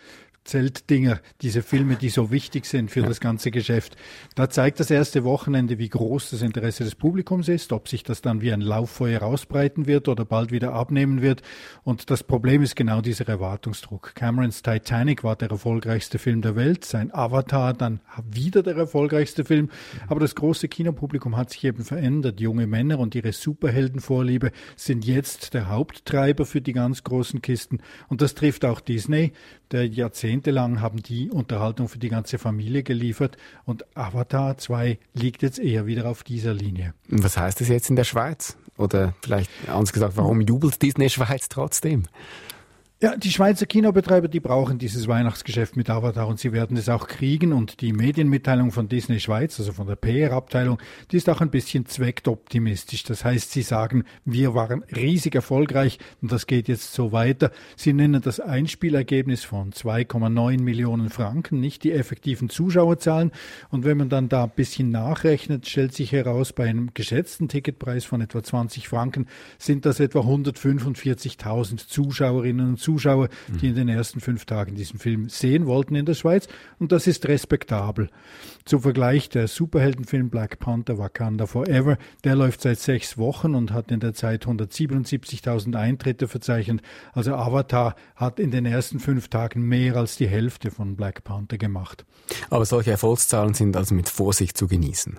Zeltdinger, 0.48 1.20
diese 1.42 1.62
Filme, 1.62 1.96
die 1.96 2.08
so 2.08 2.30
wichtig 2.30 2.64
sind 2.64 2.90
für 2.90 3.00
ja. 3.00 3.06
das 3.06 3.20
ganze 3.20 3.50
Geschäft. 3.50 3.96
Da 4.34 4.48
zeigt 4.48 4.80
das 4.80 4.90
erste 4.90 5.22
Wochenende, 5.22 5.78
wie 5.78 5.90
groß 5.90 6.30
das 6.30 6.40
Interesse 6.40 6.84
des 6.84 6.94
Publikums 6.94 7.48
ist, 7.48 7.70
ob 7.70 7.86
sich 7.86 8.02
das 8.02 8.22
dann 8.22 8.40
wie 8.40 8.50
ein 8.50 8.62
Lauffeuer 8.62 9.22
ausbreiten 9.22 9.86
wird 9.86 10.08
oder 10.08 10.24
bald 10.24 10.50
wieder 10.50 10.72
abnehmen 10.72 11.20
wird. 11.20 11.42
Und 11.84 12.08
das 12.10 12.24
Problem 12.24 12.62
ist 12.62 12.76
genau 12.76 13.02
dieser 13.02 13.28
Erwartungsdruck. 13.28 14.14
Camerons 14.14 14.62
Titanic 14.62 15.22
war 15.22 15.36
der 15.36 15.50
erfolgreichste 15.50 16.18
Film 16.18 16.40
der 16.40 16.56
Welt, 16.56 16.84
sein 16.86 17.12
Avatar 17.12 17.74
dann 17.74 18.00
wieder 18.24 18.62
der 18.62 18.76
erfolgreichste 18.76 19.44
Film. 19.44 19.68
Aber 20.06 20.20
das 20.20 20.34
große 20.34 20.68
Kinopublikum 20.68 21.36
hat 21.36 21.50
sich 21.50 21.64
eben 21.64 21.84
verändert. 21.84 22.40
Junge 22.40 22.66
Männer 22.66 22.98
und 23.00 23.14
ihre 23.14 23.32
Superheldenvorliebe 23.32 24.50
sind 24.76 25.04
jetzt 25.04 25.52
der 25.52 25.68
Haupttreiber 25.68 26.46
für 26.46 26.62
die 26.62 26.72
ganz 26.72 27.04
großen 27.04 27.42
Kisten. 27.42 27.80
Und 28.08 28.22
das 28.22 28.34
trifft 28.34 28.64
auch 28.64 28.80
Disney, 28.80 29.32
der 29.70 29.86
Jahrzehnte 29.86 30.37
jahrzehntelang 30.38 30.80
haben 30.80 31.02
die 31.02 31.30
Unterhaltung 31.30 31.88
für 31.88 31.98
die 31.98 32.08
ganze 32.08 32.38
Familie 32.38 32.82
geliefert 32.82 33.36
und 33.64 33.84
Avatar 33.96 34.56
2 34.56 34.98
liegt 35.14 35.42
jetzt 35.42 35.58
eher 35.58 35.86
wieder 35.86 36.08
auf 36.08 36.22
dieser 36.22 36.54
Linie. 36.54 36.94
Was 37.08 37.36
heißt 37.36 37.60
das 37.60 37.68
jetzt 37.68 37.90
in 37.90 37.96
der 37.96 38.04
Schweiz? 38.04 38.56
Oder 38.76 39.14
vielleicht 39.22 39.50
anders 39.66 39.92
gesagt, 39.92 40.16
warum 40.16 40.40
jubelt 40.40 40.80
Disney 40.80 41.10
Schweiz 41.10 41.48
trotzdem? 41.48 42.04
Ja, 43.00 43.16
die 43.16 43.30
Schweizer 43.30 43.64
Kinobetreiber, 43.64 44.26
die 44.26 44.40
brauchen 44.40 44.78
dieses 44.78 45.06
Weihnachtsgeschäft 45.06 45.76
mit 45.76 45.88
Avatar 45.88 46.26
und 46.26 46.40
sie 46.40 46.50
werden 46.50 46.76
es 46.76 46.88
auch 46.88 47.06
kriegen. 47.06 47.52
Und 47.52 47.80
die 47.80 47.92
Medienmitteilung 47.92 48.72
von 48.72 48.88
Disney 48.88 49.20
Schweiz, 49.20 49.60
also 49.60 49.72
von 49.72 49.86
der 49.86 49.94
PR-Abteilung, 49.94 50.78
die 51.12 51.18
ist 51.18 51.30
auch 51.30 51.40
ein 51.40 51.50
bisschen 51.52 51.86
zweckoptimistisch. 51.86 53.04
Das 53.04 53.24
heißt, 53.24 53.52
sie 53.52 53.62
sagen, 53.62 54.02
wir 54.24 54.54
waren 54.54 54.82
riesig 54.82 55.36
erfolgreich 55.36 56.00
und 56.22 56.32
das 56.32 56.48
geht 56.48 56.66
jetzt 56.66 56.92
so 56.92 57.12
weiter. 57.12 57.52
Sie 57.76 57.92
nennen 57.92 58.20
das 58.20 58.40
Einspielergebnis 58.40 59.44
von 59.44 59.70
2,9 59.70 60.60
Millionen 60.60 61.08
Franken, 61.08 61.60
nicht 61.60 61.84
die 61.84 61.92
effektiven 61.92 62.48
Zuschauerzahlen. 62.48 63.30
Und 63.70 63.84
wenn 63.84 63.96
man 63.96 64.08
dann 64.08 64.28
da 64.28 64.42
ein 64.42 64.50
bisschen 64.56 64.90
nachrechnet, 64.90 65.68
stellt 65.68 65.94
sich 65.94 66.10
heraus, 66.10 66.52
bei 66.52 66.68
einem 66.68 66.90
geschätzten 66.94 67.46
Ticketpreis 67.46 68.04
von 68.04 68.22
etwa 68.22 68.42
20 68.42 68.88
Franken 68.88 69.28
sind 69.56 69.86
das 69.86 70.00
etwa 70.00 70.22
145.000 70.22 71.86
Zuschauerinnen 71.86 72.70
und 72.70 72.87
Zuschauer, 72.88 73.28
die 73.60 73.68
in 73.68 73.74
den 73.74 73.88
ersten 73.90 74.20
fünf 74.20 74.46
Tagen 74.46 74.74
diesen 74.74 74.98
Film 74.98 75.28
sehen 75.28 75.66
wollten 75.66 75.94
in 75.94 76.06
der 76.06 76.14
Schweiz. 76.14 76.48
Und 76.78 76.90
das 76.90 77.06
ist 77.06 77.28
respektabel. 77.28 78.08
Zum 78.64 78.80
Vergleich 78.80 79.28
der 79.28 79.46
Superheldenfilm 79.46 80.30
Black 80.30 80.58
Panther 80.58 80.96
Wakanda 80.96 81.44
Forever, 81.44 81.98
der 82.24 82.34
läuft 82.34 82.62
seit 82.62 82.78
sechs 82.78 83.18
Wochen 83.18 83.54
und 83.54 83.72
hat 83.72 83.90
in 83.90 84.00
der 84.00 84.14
Zeit 84.14 84.46
177.000 84.46 85.76
Eintritte 85.76 86.28
verzeichnet. 86.28 86.80
Also 87.12 87.34
Avatar 87.34 87.94
hat 88.16 88.40
in 88.40 88.50
den 88.50 88.64
ersten 88.64 89.00
fünf 89.00 89.28
Tagen 89.28 89.60
mehr 89.68 89.96
als 89.96 90.16
die 90.16 90.28
Hälfte 90.28 90.70
von 90.70 90.96
Black 90.96 91.24
Panther 91.24 91.58
gemacht. 91.58 92.06
Aber 92.48 92.64
solche 92.64 92.92
Erfolgszahlen 92.92 93.52
sind 93.52 93.76
also 93.76 93.94
mit 93.94 94.08
Vorsicht 94.08 94.56
zu 94.56 94.66
genießen. 94.66 95.18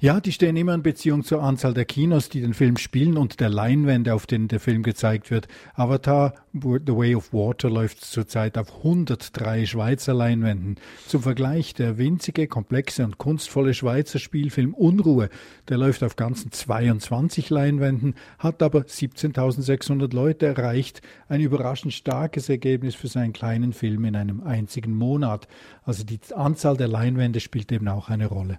Ja, 0.00 0.20
die 0.20 0.32
stehen 0.32 0.56
immer 0.56 0.74
in 0.74 0.82
Beziehung 0.82 1.24
zur 1.24 1.42
Anzahl 1.42 1.74
der 1.74 1.84
Kinos, 1.84 2.28
die 2.28 2.40
den 2.40 2.54
Film 2.54 2.76
spielen 2.76 3.16
und 3.16 3.40
der 3.40 3.48
Leinwände, 3.48 4.14
auf 4.14 4.26
denen 4.26 4.48
der 4.48 4.60
Film 4.60 4.82
gezeigt 4.82 5.30
wird. 5.30 5.48
Avatar 5.74 6.34
The 6.52 6.92
Way 6.94 7.16
of 7.16 7.32
Water 7.32 7.68
läuft 7.68 8.04
zurzeit 8.04 8.56
auf 8.58 8.76
103 8.76 9.66
Schweizer 9.66 10.14
Leinwänden. 10.14 10.76
Zum 11.06 11.22
Vergleich 11.22 11.74
der 11.74 11.98
winzige, 11.98 12.46
komplexe 12.46 13.04
und 13.04 13.18
kunstvolle 13.18 13.74
Schweizer 13.74 14.18
Spielfilm 14.18 14.74
Unruhe, 14.74 15.30
der 15.68 15.78
läuft 15.78 16.04
auf 16.04 16.16
ganzen 16.16 16.52
22 16.52 17.50
Leinwänden, 17.50 18.14
hat 18.38 18.62
aber 18.62 18.80
17.600 18.80 20.14
Leute 20.14 20.46
erreicht. 20.46 21.02
Ein 21.28 21.40
überraschend 21.40 21.92
starkes 21.92 22.48
Ergebnis 22.48 22.94
für 22.94 23.08
seinen 23.08 23.32
kleinen 23.32 23.72
Film 23.72 24.04
in 24.04 24.14
einem 24.14 24.42
einzigen 24.42 24.94
Monat. 24.94 25.48
Also 25.84 26.04
die 26.04 26.20
Anzahl 26.34 26.76
der 26.76 26.88
Leinwände 26.88 27.40
spielt 27.40 27.70
eben 27.72 27.88
auch 27.88 28.08
eine 28.08 28.26
Rolle. 28.26 28.58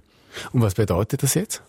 Und 0.52 0.62
was 0.62 0.76
bedeutet 0.76 1.24
das 1.24 1.34
jetzt? 1.34 1.64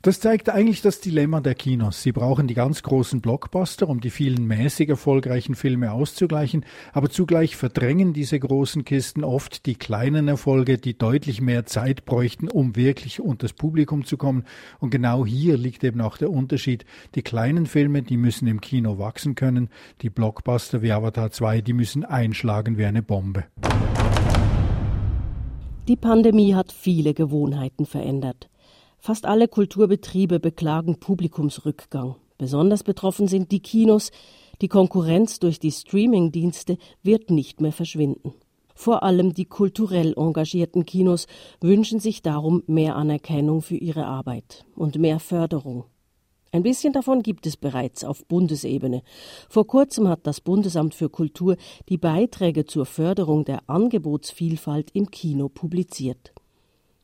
Das 0.00 0.20
zeigt 0.20 0.48
eigentlich 0.48 0.82
das 0.82 1.00
Dilemma 1.00 1.40
der 1.40 1.54
Kinos. 1.54 2.02
Sie 2.02 2.12
brauchen 2.12 2.48
die 2.48 2.54
ganz 2.54 2.82
großen 2.82 3.20
Blockbuster, 3.20 3.88
um 3.88 4.00
die 4.00 4.10
vielen 4.10 4.46
mäßig 4.46 4.88
erfolgreichen 4.88 5.54
Filme 5.54 5.92
auszugleichen, 5.92 6.64
aber 6.92 7.10
zugleich 7.10 7.56
verdrängen 7.56 8.12
diese 8.12 8.40
großen 8.40 8.84
Kisten 8.84 9.22
oft 9.22 9.66
die 9.66 9.74
kleinen 9.74 10.28
Erfolge, 10.28 10.78
die 10.78 10.96
deutlich 10.96 11.40
mehr 11.40 11.66
Zeit 11.66 12.04
bräuchten, 12.04 12.48
um 12.48 12.74
wirklich 12.74 13.20
unter 13.20 13.46
das 13.46 13.52
Publikum 13.52 14.04
zu 14.04 14.16
kommen. 14.16 14.44
Und 14.78 14.90
genau 14.90 15.26
hier 15.26 15.56
liegt 15.56 15.84
eben 15.84 16.00
auch 16.00 16.16
der 16.16 16.30
Unterschied. 16.30 16.84
Die 17.14 17.22
kleinen 17.22 17.66
Filme, 17.66 18.02
die 18.02 18.16
müssen 18.16 18.48
im 18.48 18.60
Kino 18.60 18.98
wachsen 18.98 19.34
können, 19.34 19.68
die 20.00 20.10
Blockbuster 20.10 20.82
wie 20.82 20.92
Avatar 20.92 21.30
2, 21.30 21.60
die 21.60 21.72
müssen 21.74 22.04
einschlagen 22.04 22.78
wie 22.78 22.86
eine 22.86 23.02
Bombe. 23.02 23.44
Die 25.88 25.96
Pandemie 25.96 26.54
hat 26.54 26.70
viele 26.70 27.12
Gewohnheiten 27.12 27.86
verändert. 27.86 28.48
Fast 28.98 29.26
alle 29.26 29.48
Kulturbetriebe 29.48 30.38
beklagen 30.38 31.00
Publikumsrückgang. 31.00 32.14
Besonders 32.38 32.84
betroffen 32.84 33.26
sind 33.26 33.50
die 33.50 33.58
Kinos. 33.58 34.12
Die 34.60 34.68
Konkurrenz 34.68 35.40
durch 35.40 35.58
die 35.58 35.72
Streaming-Dienste 35.72 36.78
wird 37.02 37.30
nicht 37.30 37.60
mehr 37.60 37.72
verschwinden. 37.72 38.32
Vor 38.76 39.02
allem 39.02 39.34
die 39.34 39.44
kulturell 39.44 40.14
engagierten 40.16 40.86
Kinos 40.86 41.26
wünschen 41.60 41.98
sich 41.98 42.22
darum 42.22 42.62
mehr 42.68 42.94
Anerkennung 42.94 43.60
für 43.60 43.76
ihre 43.76 44.06
Arbeit 44.06 44.64
und 44.76 44.98
mehr 44.98 45.18
Förderung. 45.18 45.86
Ein 46.54 46.62
bisschen 46.62 46.92
davon 46.92 47.22
gibt 47.22 47.46
es 47.46 47.56
bereits 47.56 48.04
auf 48.04 48.26
Bundesebene. 48.26 49.02
Vor 49.48 49.66
kurzem 49.66 50.06
hat 50.06 50.26
das 50.26 50.42
Bundesamt 50.42 50.94
für 50.94 51.08
Kultur 51.08 51.56
die 51.88 51.96
Beiträge 51.96 52.66
zur 52.66 52.84
Förderung 52.84 53.46
der 53.46 53.70
Angebotsvielfalt 53.70 54.90
im 54.92 55.10
Kino 55.10 55.48
publiziert. 55.48 56.34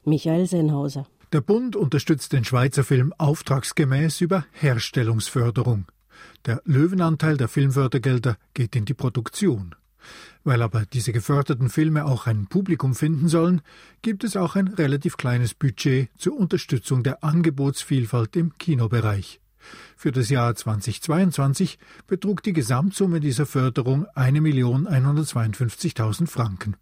Michael 0.04 0.46
Sennhauser. 0.46 1.06
Der 1.32 1.40
Bund 1.40 1.76
unterstützt 1.76 2.34
den 2.34 2.44
Schweizer 2.44 2.84
Film 2.84 3.14
auftragsgemäß 3.16 4.20
über 4.20 4.44
Herstellungsförderung. 4.52 5.86
Der 6.44 6.60
Löwenanteil 6.66 7.38
der 7.38 7.48
Filmfördergelder 7.48 8.36
geht 8.52 8.76
in 8.76 8.84
die 8.84 8.94
Produktion. 8.94 9.74
Weil 10.44 10.62
aber 10.62 10.84
diese 10.86 11.12
geförderten 11.12 11.68
Filme 11.68 12.04
auch 12.04 12.26
ein 12.26 12.46
Publikum 12.46 12.94
finden 12.94 13.28
sollen, 13.28 13.60
gibt 14.02 14.24
es 14.24 14.36
auch 14.36 14.56
ein 14.56 14.68
relativ 14.68 15.16
kleines 15.16 15.54
Budget 15.54 16.10
zur 16.16 16.38
Unterstützung 16.38 17.02
der 17.02 17.24
Angebotsvielfalt 17.24 18.36
im 18.36 18.56
Kinobereich. 18.58 19.40
Für 19.96 20.12
das 20.12 20.30
Jahr 20.30 20.54
2022 20.54 21.78
betrug 22.06 22.42
die 22.42 22.52
Gesamtsumme 22.52 23.20
dieser 23.20 23.46
Förderung 23.46 24.06
1.152.000 24.14 26.26
Franken 26.26 26.76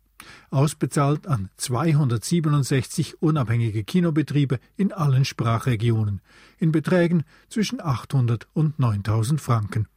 ausbezahlt 0.51 1.27
an 1.27 1.51
267 1.57 3.23
unabhängige 3.23 3.85
Kinobetriebe 3.85 4.59
in 4.77 4.93
allen 4.93 5.25
Sprachregionen, 5.25 6.21
in 6.59 6.73
Beträgen 6.73 7.25
zwischen 7.49 7.81
800 7.81 8.47
und 8.55 8.79
9000 8.79 9.41
Franken. 9.41 9.89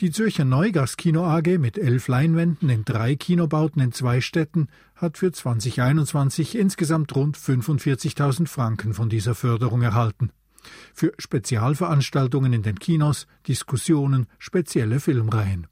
Die 0.00 0.12
Zürcher 0.12 0.44
Neugast-Kino 0.44 1.24
AG 1.24 1.58
mit 1.58 1.76
elf 1.76 2.06
Leinwänden 2.06 2.68
in 2.68 2.84
drei 2.84 3.16
Kinobauten 3.16 3.82
in 3.82 3.90
zwei 3.90 4.20
Städten 4.20 4.68
hat 4.94 5.18
für 5.18 5.32
2021 5.32 6.56
insgesamt 6.56 7.16
rund 7.16 7.36
45.000 7.36 8.46
Franken 8.46 8.94
von 8.94 9.08
dieser 9.08 9.34
Förderung 9.34 9.82
erhalten. 9.82 10.30
Für 10.94 11.12
Spezialveranstaltungen 11.18 12.52
in 12.52 12.62
den 12.62 12.78
Kinos, 12.78 13.26
Diskussionen, 13.48 14.28
spezielle 14.38 15.00
Filmreihen. 15.00 15.66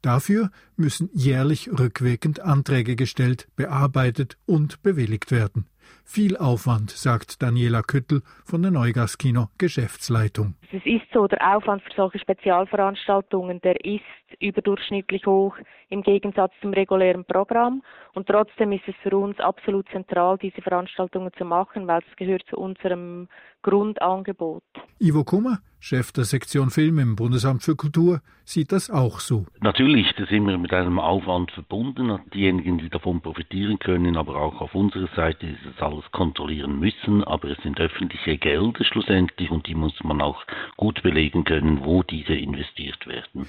Dafür 0.00 0.50
müssen 0.74 1.08
jährlich 1.12 1.70
rückwirkend 1.70 2.40
Anträge 2.40 2.96
gestellt, 2.96 3.46
bearbeitet 3.54 4.38
und 4.44 4.82
bewilligt 4.82 5.30
werden. 5.30 5.66
Viel 6.04 6.36
Aufwand, 6.36 6.90
sagt 6.90 7.42
Daniela 7.42 7.82
Küttel 7.82 8.22
von 8.44 8.62
der 8.62 8.70
Neugaskino 8.70 9.48
Geschäftsleitung. 9.58 10.54
Es 10.72 10.84
ist 10.84 11.04
so, 11.12 11.26
der 11.26 11.56
Aufwand 11.56 11.82
für 11.82 11.92
solche 11.94 12.18
Spezialveranstaltungen, 12.18 13.60
der 13.60 13.84
ist 13.84 14.02
überdurchschnittlich 14.40 15.26
hoch 15.26 15.56
im 15.88 16.02
Gegensatz 16.02 16.52
zum 16.60 16.72
regulären 16.72 17.24
Programm. 17.24 17.82
Und 18.14 18.26
trotzdem 18.26 18.72
ist 18.72 18.86
es 18.86 18.94
für 19.02 19.16
uns 19.16 19.38
absolut 19.40 19.88
zentral, 19.90 20.38
diese 20.38 20.62
Veranstaltungen 20.62 21.30
zu 21.36 21.44
machen, 21.44 21.86
weil 21.86 22.02
es 22.10 22.16
gehört 22.16 22.44
zu 22.48 22.56
unserem 22.56 23.28
Grundangebot. 23.62 24.64
Ivo 24.98 25.24
Kummer, 25.24 25.58
Chef 25.84 26.12
der 26.12 26.22
Sektion 26.22 26.70
Film 26.70 27.00
im 27.00 27.16
Bundesamt 27.16 27.64
für 27.64 27.74
Kultur, 27.74 28.20
sieht 28.44 28.70
das 28.70 28.88
auch 28.88 29.18
so. 29.18 29.46
Natürlich 29.60 30.06
ist 30.12 30.20
es 30.20 30.30
immer 30.30 30.56
mit 30.56 30.72
einem 30.72 31.00
Aufwand 31.00 31.50
verbunden. 31.50 32.20
Diejenigen, 32.32 32.78
die 32.78 32.88
davon 32.88 33.20
profitieren 33.20 33.80
können, 33.80 34.16
aber 34.16 34.36
auch 34.36 34.60
auf 34.60 34.76
unserer 34.76 35.08
Seite 35.16 35.44
ist 35.44 35.66
es 35.74 35.82
alles 35.82 36.04
kontrollieren 36.12 36.78
müssen. 36.78 37.24
Aber 37.24 37.48
es 37.48 37.58
sind 37.64 37.80
öffentliche 37.80 38.38
Gelder 38.38 38.84
schlussendlich 38.84 39.50
und 39.50 39.66
die 39.66 39.74
muss 39.74 39.92
man 40.04 40.20
auch 40.20 40.44
gut 40.76 41.02
belegen 41.02 41.42
können, 41.42 41.84
wo 41.84 42.04
diese 42.04 42.34
investiert 42.34 43.04
werden. 43.08 43.48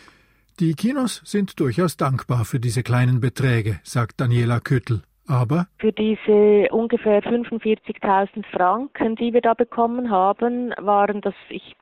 Die 0.59 0.73
Kinos 0.73 1.21
sind 1.23 1.59
durchaus 1.59 1.97
dankbar 1.97 2.45
für 2.45 2.59
diese 2.59 2.81
kleinen 2.81 3.21
Beträge, 3.21 3.79
sagt 3.83 4.19
Daniela 4.19 4.59
Küttel. 4.59 5.03
Aber 5.27 5.67
für 5.77 5.91
diese 5.91 6.67
ungefähr 6.71 7.21
45.000 7.21 8.43
Franken, 8.51 9.15
die 9.17 9.33
wir 9.33 9.41
da 9.41 9.53
bekommen 9.53 10.09
haben, 10.09 10.73
waren 10.79 11.21
das, 11.21 11.35
ich 11.49 11.75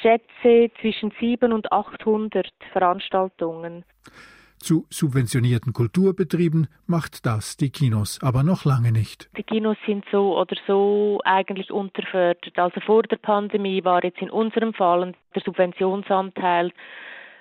schätze, 0.00 0.70
zwischen 0.80 1.12
700 1.20 1.52
und 1.52 1.72
800 1.72 2.52
Veranstaltungen. 2.72 3.84
Zu 4.58 4.86
subventionierten 4.90 5.72
Kulturbetrieben 5.72 6.66
macht 6.86 7.26
das 7.26 7.56
die 7.56 7.70
Kinos 7.70 8.18
aber 8.22 8.42
noch 8.42 8.64
lange 8.64 8.90
nicht. 8.90 9.28
Die 9.36 9.42
Kinos 9.42 9.76
sind 9.86 10.04
so 10.10 10.38
oder 10.38 10.56
so 10.66 11.20
eigentlich 11.24 11.70
unterfördert. 11.70 12.58
Also 12.58 12.80
vor 12.80 13.02
der 13.02 13.18
Pandemie 13.18 13.84
war 13.84 14.02
jetzt 14.02 14.20
in 14.20 14.30
unserem 14.30 14.72
Fall 14.72 15.14
der 15.34 15.42
Subventionsanteil 15.42 16.72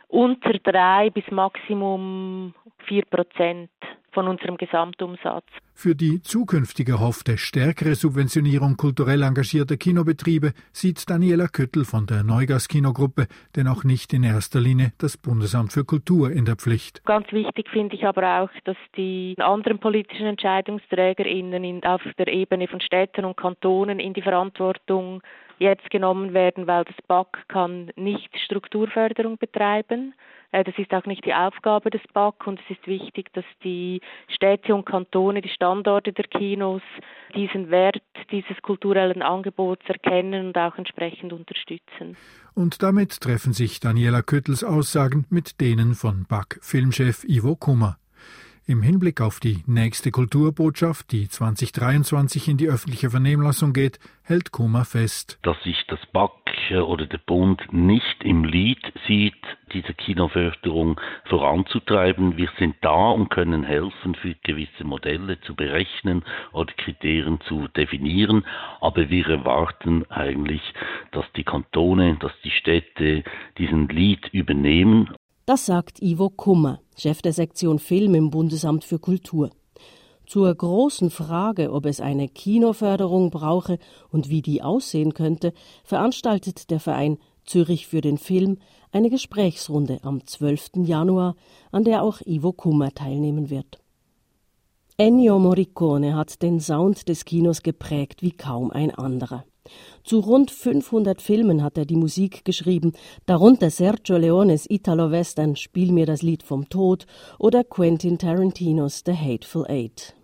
unter 0.07 0.53
drei 0.59 1.09
bis 1.09 1.23
Maximum 1.31 2.53
vier 2.85 3.05
Prozent 3.05 3.71
von 4.15 4.27
unserem 4.27 4.57
Gesamtumsatz. 4.57 5.45
Für 5.75 5.93
die 5.93 6.21
zukünftige 6.21 6.93
erhoffte 6.93 7.37
stärkere 7.37 7.95
Subventionierung 7.95 8.77
kulturell 8.77 9.21
engagierter 9.21 9.75
Kinobetriebe 9.75 10.53
sieht 10.71 11.07
Daniela 11.09 11.47
Köttel 11.49 11.83
von 11.83 12.07
der 12.07 12.23
Neugas 12.23 12.69
Kinogruppe 12.69 13.27
denn 13.55 13.67
auch 13.67 13.83
nicht 13.83 14.13
in 14.13 14.23
erster 14.23 14.61
Linie 14.61 14.93
das 14.97 15.17
Bundesamt 15.17 15.73
für 15.73 15.83
Kultur 15.83 16.31
in 16.31 16.45
der 16.45 16.55
Pflicht. 16.55 17.03
Ganz 17.03 17.29
wichtig 17.31 17.69
finde 17.69 17.95
ich 17.95 18.05
aber 18.05 18.41
auch, 18.41 18.49
dass 18.63 18.77
die 18.95 19.35
anderen 19.37 19.79
politischen 19.79 20.27
EntscheidungsträgerInnen 20.27 21.83
auf 21.83 22.01
der 22.17 22.29
Ebene 22.29 22.67
von 22.69 22.79
Städten 22.79 23.25
und 23.25 23.35
Kantonen 23.35 23.99
in 23.99 24.13
die 24.13 24.21
Verantwortung 24.21 25.21
jetzt 25.59 25.89
genommen 25.89 26.33
werden, 26.33 26.67
weil 26.67 26.85
das 26.85 26.95
BAC 27.07 27.47
kann 27.49 27.91
nicht 27.95 28.29
Strukturförderung 28.45 29.37
betreiben. 29.37 30.13
Äh, 30.13 30.34
das 30.51 30.77
ist 30.77 30.93
auch 30.93 31.05
nicht 31.05 31.25
die 31.25 31.33
Aufgabe 31.33 31.89
des 31.89 32.01
BAC 32.13 32.47
und 32.47 32.59
es 32.59 32.77
ist 32.77 32.87
wichtig, 32.87 33.31
dass 33.33 33.45
die 33.63 34.01
Städte 34.27 34.73
und 34.73 34.85
Kantone, 34.85 35.41
die 35.41 35.49
Standorte 35.49 36.13
der 36.13 36.25
Kinos 36.25 36.81
diesen 37.35 37.69
Wert 37.69 38.01
dieses 38.31 38.61
kulturellen 38.61 39.21
Angebots 39.21 39.85
erkennen 39.87 40.47
und 40.47 40.57
auch 40.57 40.77
entsprechend 40.77 41.33
unterstützen. 41.33 42.15
Und 42.53 42.81
damit 42.81 43.19
treffen 43.19 43.53
sich 43.53 43.79
Daniela 43.79 44.21
Köttels 44.21 44.63
Aussagen 44.63 45.25
mit 45.29 45.59
denen 45.59 45.93
von 45.93 46.25
BAC-Filmchef 46.27 47.25
Ivo 47.25 47.55
Kummer. 47.55 47.97
Im 48.67 48.81
Hinblick 48.81 49.21
auf 49.21 49.39
die 49.39 49.63
nächste 49.67 50.09
Kulturbotschaft, 50.09 51.11
die 51.11 51.29
2023 51.29 52.47
in 52.47 52.57
die 52.57 52.67
öffentliche 52.67 53.11
Vernehmlassung 53.11 53.73
geht, 53.73 53.99
hält 54.23 54.51
Kummer 54.51 54.85
fest, 54.85 55.37
dass 55.43 55.61
sich 55.61 55.77
das 55.87 55.99
BAC 56.11 56.31
oder 56.83 57.05
der 57.05 57.19
Bund 57.19 57.61
nicht 57.71 58.23
im 58.23 58.43
Lied 58.43 58.81
sieht, 59.05 59.35
diese 59.71 59.93
Kinoförderung 59.93 60.99
voranzutreiben. 61.25 62.37
Wir 62.37 62.49
sind 62.57 62.75
da 62.81 63.11
und 63.11 63.29
können 63.29 63.63
helfen, 63.63 64.15
für 64.15 64.33
gewisse 64.41 64.83
Modelle 64.83 65.39
zu 65.41 65.53
berechnen 65.53 66.23
oder 66.51 66.73
Kriterien 66.73 67.41
zu 67.41 67.67
definieren, 67.67 68.47
aber 68.81 69.11
wir 69.11 69.29
erwarten 69.29 70.09
eigentlich, 70.09 70.73
dass 71.11 71.25
die 71.35 71.43
Kantone, 71.43 72.17
dass 72.19 72.33
die 72.43 72.49
Städte 72.49 73.23
diesen 73.59 73.89
Lied 73.89 74.27
übernehmen. 74.29 75.13
Das 75.45 75.67
sagt 75.67 76.01
Ivo 76.01 76.31
Kummer, 76.31 76.79
Chef 76.97 77.21
der 77.21 77.33
Sektion 77.33 77.79
Film 77.79 78.15
im 78.15 78.29
Bundesamt 78.29 78.83
für 78.83 78.99
Kultur. 78.99 79.49
Zur 80.25 80.53
großen 80.53 81.11
Frage, 81.11 81.71
ob 81.71 81.85
es 81.85 82.01
eine 82.01 82.27
Kinoförderung 82.27 83.29
brauche 83.29 83.77
und 84.09 84.29
wie 84.29 84.41
die 84.41 84.63
aussehen 84.63 85.13
könnte, 85.13 85.53
veranstaltet 85.83 86.71
der 86.71 86.79
Verein 86.79 87.17
Zürich 87.45 87.87
für 87.87 88.01
den 88.01 88.17
Film 88.17 88.57
eine 88.91 89.09
Gesprächsrunde 89.09 89.99
am 90.01 90.25
12. 90.25 90.85
Januar, 90.85 91.35
an 91.71 91.83
der 91.83 92.01
auch 92.01 92.21
Ivo 92.25 92.53
Kummer 92.53 92.91
teilnehmen 92.91 93.49
wird. 93.49 93.79
Ennio 94.97 95.37
Morricone 95.37 96.15
hat 96.15 96.41
den 96.41 96.59
Sound 96.61 97.09
des 97.09 97.25
Kinos 97.25 97.61
geprägt 97.61 98.21
wie 98.21 98.31
kaum 98.31 98.71
ein 98.71 98.91
anderer. 98.91 99.43
Zu 100.03 100.19
rund 100.19 100.51
500 100.51 101.21
Filmen 101.21 101.63
hat 101.63 101.77
er 101.77 101.85
die 101.85 101.95
Musik 101.95 102.45
geschrieben, 102.45 102.93
darunter 103.25 103.69
Sergio 103.69 104.17
Leones 104.17 104.69
Italo-Western 104.69 105.55
Spiel 105.55 105.91
mir 105.91 106.05
das 106.05 106.21
Lied 106.21 106.43
vom 106.43 106.69
Tod 106.69 107.07
oder 107.39 107.63
Quentin 107.63 108.17
Tarantinos 108.17 109.01
The 109.05 109.13
Hateful 109.13 109.65
Eight. 109.67 110.15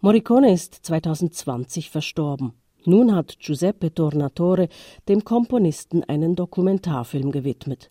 Morricone 0.00 0.52
ist 0.52 0.74
2020 0.74 1.90
verstorben. 1.90 2.54
Nun 2.86 3.14
hat 3.14 3.38
Giuseppe 3.38 3.92
Tornatore 3.92 4.68
dem 5.08 5.22
Komponisten 5.22 6.02
einen 6.04 6.34
Dokumentarfilm 6.34 7.30
gewidmet. 7.30 7.90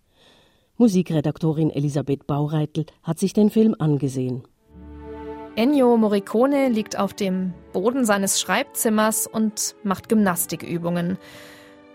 Musikredaktorin 0.78 1.69
Elisabeth 1.69 2.25
Baureitel 2.25 2.86
hat 3.04 3.19
sich 3.19 3.34
den 3.34 3.52
Film 3.52 3.75
angesehen. 3.78 4.43
Ennio 5.55 5.97
Morricone 5.97 6.69
liegt 6.69 6.97
auf 6.97 7.13
dem 7.13 7.53
Boden 7.73 8.05
seines 8.05 8.39
Schreibzimmers 8.39 9.27
und 9.27 9.75
macht 9.83 10.09
Gymnastikübungen. 10.09 11.17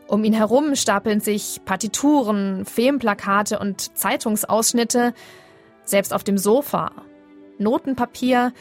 Um 0.07 0.23
ihn 0.25 0.35
herum 0.35 0.77
stapeln 0.77 1.21
sich 1.21 1.61
Partituren, 1.65 2.67
Filmplakate 2.67 3.59
und 3.59 3.97
Zeitungsausschnitte, 3.97 5.15
selbst 5.85 6.13
auf 6.13 6.25
dem 6.25 6.37
Sofa. 6.37 6.93
Notenpapier, 7.59 8.53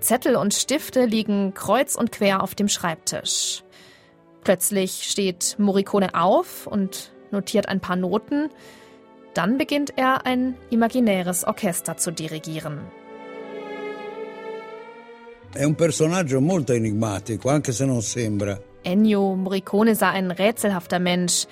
Zettel 0.00 0.36
und 0.36 0.54
Stifte 0.54 1.04
liegen 1.04 1.54
kreuz 1.54 1.94
und 1.94 2.10
quer 2.12 2.42
auf 2.42 2.54
dem 2.54 2.68
Schreibtisch. 2.68 3.62
Plötzlich 4.42 5.04
steht 5.04 5.56
Morricone 5.58 6.14
auf 6.14 6.66
und 6.66 7.12
notiert 7.30 7.68
ein 7.68 7.80
paar 7.80 7.96
Noten. 7.96 8.48
Dann 9.34 9.58
beginnt 9.58 9.92
er 9.96 10.26
ein 10.26 10.56
imaginäres 10.70 11.44
Orchester 11.44 11.96
zu 11.96 12.10
dirigieren. 12.10 12.80
È 15.50 15.64
un 15.64 15.74
personaggio 15.74 16.40
molto 16.40 16.72
enigmatico, 16.72 17.48
anche 17.48 17.72
se 17.72 17.86
non 17.86 18.02
sembra. 18.02 18.60
Ennio 18.82 19.34
Morricone 19.34 19.94
sei 19.94 20.16
ein 20.16 20.30
rätselhafter 20.30 21.00
Mensch, 21.00 21.46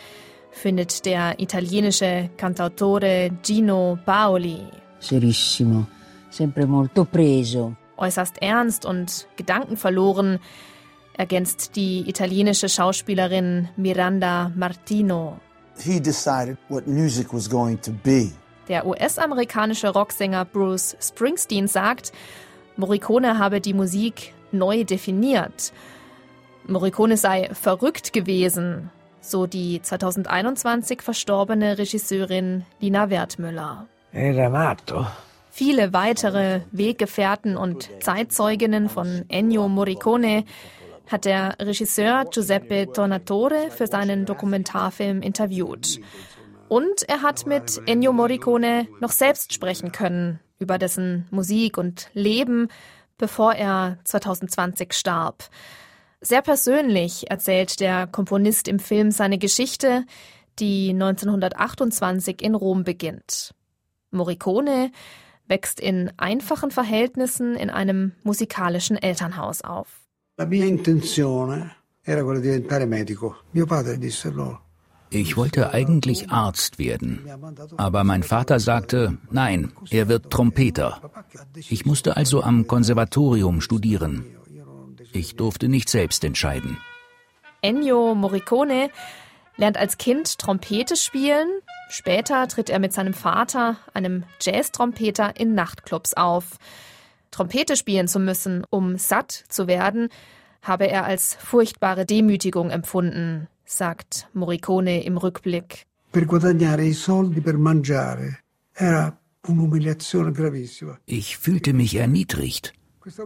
findet 0.50 1.00
der 1.02 1.34
italienische 1.38 2.30
Cantautore 2.36 3.38
Gino 3.42 3.98
Paoli. 4.04 4.68
Serissimo, 4.98 5.88
sempre 6.28 6.66
molto 6.66 7.04
preso. 7.04 7.74
Äußerst 7.96 8.36
ernst 8.42 8.84
und 8.84 9.26
gedankenverloren 9.36 10.40
ergänzt 11.16 11.74
die 11.74 12.06
italienische 12.06 12.68
Schauspielerin 12.68 13.70
Miranda 13.76 14.52
Martino. 14.54 15.40
He 15.78 15.98
decided 15.98 16.58
what 16.68 16.86
music 16.86 17.32
was 17.32 17.48
going 17.48 17.80
to 17.80 17.92
be. 18.04 18.30
Der 18.68 18.86
US-amerikanische 18.86 19.88
Rocksänger 19.88 20.44
Bruce 20.44 20.96
Springsteen 21.00 21.66
sagt, 21.66 22.12
Morricone 22.76 23.38
habe 23.38 23.60
die 23.60 23.72
Musik 23.72 24.34
neu 24.52 24.84
definiert. 24.84 25.72
Morricone 26.66 27.16
sei 27.16 27.48
verrückt 27.52 28.12
gewesen, 28.12 28.90
so 29.20 29.46
die 29.46 29.80
2021 29.80 31.00
verstorbene 31.00 31.78
Regisseurin 31.78 32.64
Lina 32.80 33.08
Wertmüller. 33.08 33.86
Viele 35.50 35.94
weitere 35.94 36.60
Weggefährten 36.70 37.56
und 37.56 37.88
Zeitzeuginnen 38.00 38.90
von 38.90 39.24
Ennio 39.28 39.68
Morricone 39.68 40.44
hat 41.06 41.24
der 41.24 41.56
Regisseur 41.58 42.26
Giuseppe 42.30 42.92
Tornatore 42.92 43.70
für 43.70 43.86
seinen 43.86 44.26
Dokumentarfilm 44.26 45.22
interviewt. 45.22 45.98
Und 46.68 47.08
er 47.08 47.22
hat 47.22 47.46
mit 47.46 47.80
Ennio 47.86 48.12
Morricone 48.12 48.86
noch 49.00 49.12
selbst 49.12 49.54
sprechen 49.54 49.92
können 49.92 50.40
über 50.58 50.78
dessen 50.78 51.26
Musik 51.30 51.78
und 51.78 52.10
Leben, 52.12 52.68
bevor 53.18 53.54
er 53.54 53.98
2020 54.04 54.92
starb. 54.92 55.48
Sehr 56.20 56.42
persönlich 56.42 57.30
erzählt 57.30 57.80
der 57.80 58.06
Komponist 58.06 58.68
im 58.68 58.78
Film 58.78 59.10
seine 59.10 59.38
Geschichte, 59.38 60.04
die 60.58 60.90
1928 60.90 62.42
in 62.42 62.54
Rom 62.54 62.84
beginnt. 62.84 63.54
Morricone 64.10 64.90
wächst 65.46 65.78
in 65.80 66.10
einfachen 66.16 66.70
Verhältnissen 66.70 67.54
in 67.54 67.70
einem 67.70 68.12
musikalischen 68.22 68.96
Elternhaus 68.96 69.62
auf. 69.62 70.02
La 70.38 70.46
mia 70.46 70.64
intenzione 70.64 71.76
era 72.02 72.22
quella 72.22 72.40
di 72.40 72.48
diventare 72.48 72.86
medico. 72.86 73.36
Mio 73.52 73.66
padre 73.66 73.98
disse 73.98 74.30
loro. 74.30 74.65
Ich 75.10 75.36
wollte 75.36 75.72
eigentlich 75.72 76.30
Arzt 76.30 76.78
werden, 76.78 77.28
aber 77.76 78.04
mein 78.04 78.22
Vater 78.22 78.58
sagte, 78.58 79.18
nein, 79.30 79.72
er 79.90 80.08
wird 80.08 80.30
Trompeter. 80.30 81.00
Ich 81.68 81.86
musste 81.86 82.16
also 82.16 82.42
am 82.42 82.66
Konservatorium 82.66 83.60
studieren. 83.60 84.24
Ich 85.12 85.36
durfte 85.36 85.68
nicht 85.68 85.88
selbst 85.88 86.24
entscheiden. 86.24 86.78
Ennio 87.62 88.14
Morricone 88.14 88.90
lernt 89.56 89.76
als 89.76 89.98
Kind 89.98 90.38
Trompete 90.38 90.96
spielen. 90.96 91.48
Später 91.88 92.46
tritt 92.48 92.68
er 92.68 92.78
mit 92.78 92.92
seinem 92.92 93.14
Vater, 93.14 93.76
einem 93.94 94.24
Jazz-Trompeter, 94.40 95.38
in 95.38 95.54
Nachtclubs 95.54 96.14
auf. 96.14 96.58
Trompete 97.30 97.76
spielen 97.76 98.08
zu 98.08 98.18
müssen, 98.18 98.64
um 98.70 98.98
satt 98.98 99.30
zu 99.30 99.66
werden, 99.66 100.08
habe 100.62 100.88
er 100.88 101.04
als 101.04 101.34
furchtbare 101.34 102.04
Demütigung 102.04 102.70
empfunden, 102.70 103.48
sagt 103.66 104.28
Morricone 104.32 105.04
im 105.04 105.18
Rückblick. 105.18 105.86
Per 106.12 106.24
guadagnare 106.24 106.84
i 106.84 106.92
soldi 106.92 107.40
per 107.40 107.58
mangiare 107.58 108.38
era 108.72 109.18
un'umiliazione 109.48 110.32
gravissima. 110.32 110.98
Ich 111.04 111.36
fühlte 111.36 111.72
mich 111.72 111.96
erniedrigt. 111.96 112.72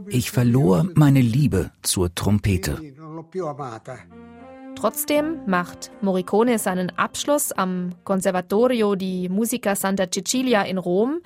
Ich 0.09 0.31
verlor 0.31 0.88
meine 0.94 1.20
Liebe 1.20 1.70
zur 1.83 2.14
Trompete. 2.14 2.79
Trotzdem 4.74 5.40
macht 5.46 5.90
Morricone 6.00 6.59
seinen 6.59 6.90
Abschluss 6.98 7.53
am 7.53 7.90
Conservatorio 8.05 8.94
di 8.94 9.29
Musica 9.29 9.74
Santa 9.74 10.07
Cecilia 10.11 10.62
in 10.62 10.79
Rom, 10.79 11.20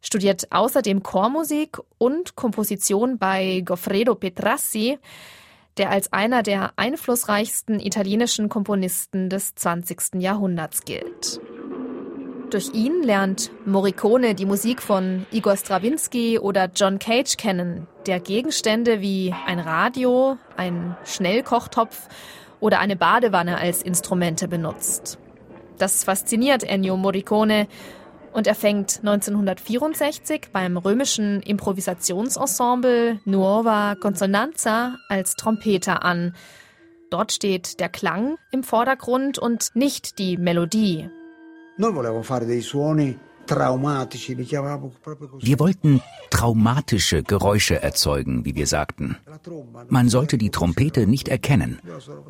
studiert 0.00 0.50
außerdem 0.50 1.02
Chormusik 1.02 1.78
und 1.98 2.36
Komposition 2.36 3.18
bei 3.18 3.62
Goffredo 3.64 4.14
Petrassi, 4.14 4.98
der 5.76 5.90
als 5.90 6.12
einer 6.12 6.42
der 6.42 6.72
einflussreichsten 6.76 7.80
italienischen 7.80 8.48
Komponisten 8.48 9.28
des 9.28 9.54
20. 9.54 10.14
Jahrhunderts 10.20 10.84
gilt. 10.84 11.40
Durch 12.50 12.74
ihn 12.74 13.04
lernt 13.04 13.52
Morricone 13.64 14.34
die 14.34 14.44
Musik 14.44 14.82
von 14.82 15.24
Igor 15.30 15.56
Strawinski 15.56 16.40
oder 16.40 16.68
John 16.74 16.98
Cage 16.98 17.36
kennen, 17.36 17.86
der 18.06 18.18
Gegenstände 18.18 19.00
wie 19.00 19.32
ein 19.46 19.60
Radio, 19.60 20.36
ein 20.56 20.96
Schnellkochtopf 21.04 22.08
oder 22.58 22.80
eine 22.80 22.96
Badewanne 22.96 23.58
als 23.58 23.82
Instrumente 23.82 24.48
benutzt. 24.48 25.18
Das 25.78 26.02
fasziniert 26.02 26.64
Ennio 26.64 26.96
Morricone 26.96 27.68
und 28.32 28.46
er 28.46 28.54
fängt 28.54 29.00
1964 29.00 30.48
beim 30.52 30.76
römischen 30.76 31.42
Improvisationsensemble 31.42 33.20
Nuova 33.24 33.94
Consonanza 34.00 34.96
als 35.08 35.34
Trompeter 35.34 36.04
an. 36.04 36.34
Dort 37.10 37.32
steht 37.32 37.80
der 37.80 37.88
Klang 37.88 38.36
im 38.52 38.62
Vordergrund 38.62 39.38
und 39.38 39.70
nicht 39.74 40.18
die 40.18 40.36
Melodie. 40.36 41.10
Noi 41.76 41.94
volevamo 41.94 42.22
fare 42.22 42.46
dei 42.46 42.60
suoni 42.60 43.18
Wir 45.40 45.58
wollten 45.58 46.02
traumatische 46.30 47.22
Geräusche 47.22 47.82
erzeugen, 47.82 48.44
wie 48.44 48.54
wir 48.54 48.66
sagten. 48.66 49.16
Man 49.88 50.08
sollte 50.08 50.38
die 50.38 50.50
Trompete 50.50 51.06
nicht 51.06 51.28
erkennen. 51.28 51.80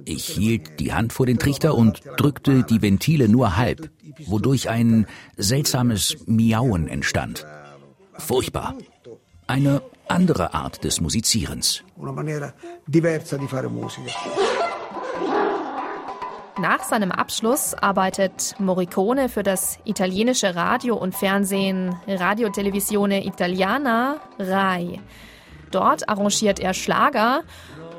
Ich 0.04 0.24
hielt 0.26 0.80
die 0.80 0.92
Hand 0.92 1.12
vor 1.12 1.26
den 1.26 1.38
Trichter 1.38 1.74
und 1.74 2.00
drückte 2.16 2.64
die 2.64 2.82
Ventile 2.82 3.28
nur 3.28 3.56
halb, 3.56 3.90
wodurch 4.26 4.68
ein 4.68 5.06
seltsames 5.36 6.16
Miauen 6.26 6.88
entstand. 6.88 7.46
Furchtbar. 8.14 8.74
Eine 9.46 9.82
andere 10.08 10.54
Art 10.54 10.84
des 10.84 11.00
Musizierens. 11.00 11.82
Una 11.96 12.12
maniera 12.12 12.54
diversa 12.86 13.36
di 13.36 13.46
fare 13.46 13.68
musica. 13.68 14.10
Nach 16.58 16.82
seinem 16.82 17.12
Abschluss 17.12 17.74
arbeitet 17.74 18.54
Morricone 18.58 19.28
für 19.28 19.42
das 19.42 19.78
italienische 19.84 20.54
Radio 20.54 20.96
und 20.96 21.14
Fernsehen 21.14 21.94
Radio 22.06 22.50
Televisione 22.50 23.24
Italiana 23.24 24.16
RAI. 24.38 25.00
Dort 25.70 26.08
arrangiert 26.08 26.58
er 26.58 26.74
Schlager 26.74 27.42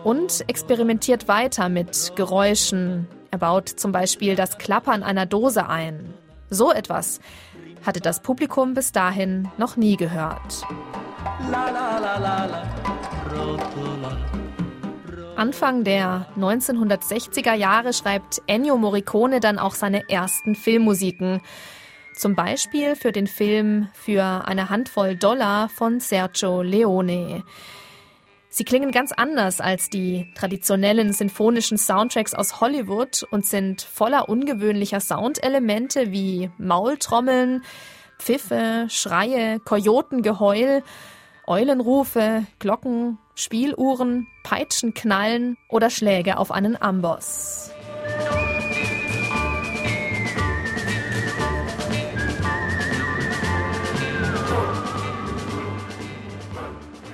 und 0.03 0.43
experimentiert 0.47 1.27
weiter 1.27 1.69
mit 1.69 2.13
Geräuschen. 2.15 3.07
Er 3.31 3.37
baut 3.37 3.69
zum 3.69 3.91
Beispiel 3.91 4.35
das 4.35 4.57
Klappern 4.57 5.03
einer 5.03 5.25
Dose 5.25 5.67
ein. 5.67 6.13
So 6.49 6.71
etwas 6.71 7.19
hatte 7.85 8.01
das 8.01 8.19
Publikum 8.21 8.73
bis 8.73 8.91
dahin 8.91 9.47
noch 9.57 9.77
nie 9.77 9.95
gehört. 9.95 10.65
Anfang 15.41 15.83
der 15.83 16.27
1960er 16.37 17.55
Jahre 17.55 17.93
schreibt 17.93 18.43
Ennio 18.45 18.77
Morricone 18.77 19.39
dann 19.39 19.57
auch 19.57 19.73
seine 19.73 20.07
ersten 20.07 20.53
Filmmusiken. 20.53 21.41
Zum 22.15 22.35
Beispiel 22.35 22.95
für 22.95 23.11
den 23.11 23.25
Film 23.25 23.87
Für 23.91 24.47
eine 24.47 24.69
Handvoll 24.69 25.15
Dollar 25.15 25.67
von 25.67 25.99
Sergio 25.99 26.61
Leone. 26.61 27.43
Sie 28.49 28.63
klingen 28.63 28.91
ganz 28.91 29.13
anders 29.13 29.61
als 29.61 29.89
die 29.89 30.31
traditionellen 30.35 31.11
sinfonischen 31.11 31.79
Soundtracks 31.79 32.35
aus 32.35 32.61
Hollywood 32.61 33.23
und 33.31 33.43
sind 33.43 33.81
voller 33.81 34.29
ungewöhnlicher 34.29 34.99
Soundelemente 34.99 36.11
wie 36.11 36.51
Maultrommeln, 36.59 37.63
Pfiffe, 38.19 38.85
Schreie, 38.89 39.59
Kojotengeheul, 39.59 40.83
Eulenrufe, 41.47 42.45
Glocken, 42.59 43.17
Spieluhren, 43.41 44.27
Peitschenknallen 44.43 45.57
oder 45.67 45.89
Schläge 45.89 46.37
auf 46.37 46.51
einen 46.51 46.79
Amboss. 46.79 47.71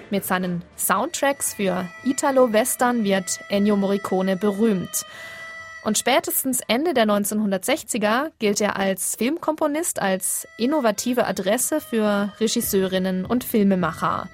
Mit 0.09 0.25
seinen 0.25 0.63
Soundtracks 0.75 1.53
für 1.53 1.87
Italo-Western 2.03 3.05
wird 3.05 3.39
Ennio 3.47 3.77
Morricone 3.77 4.35
berühmt. 4.35 5.05
Und 5.85 5.97
spätestens 5.97 6.59
Ende 6.67 6.93
der 6.93 7.05
1960er 7.05 8.31
gilt 8.39 8.59
er 8.59 8.75
als 8.75 9.15
Filmkomponist 9.15 10.01
als 10.01 10.45
innovative 10.57 11.25
Adresse 11.25 11.79
für 11.79 12.33
Regisseurinnen 12.41 13.23
und 13.23 13.45
Filmemacher. 13.45 14.27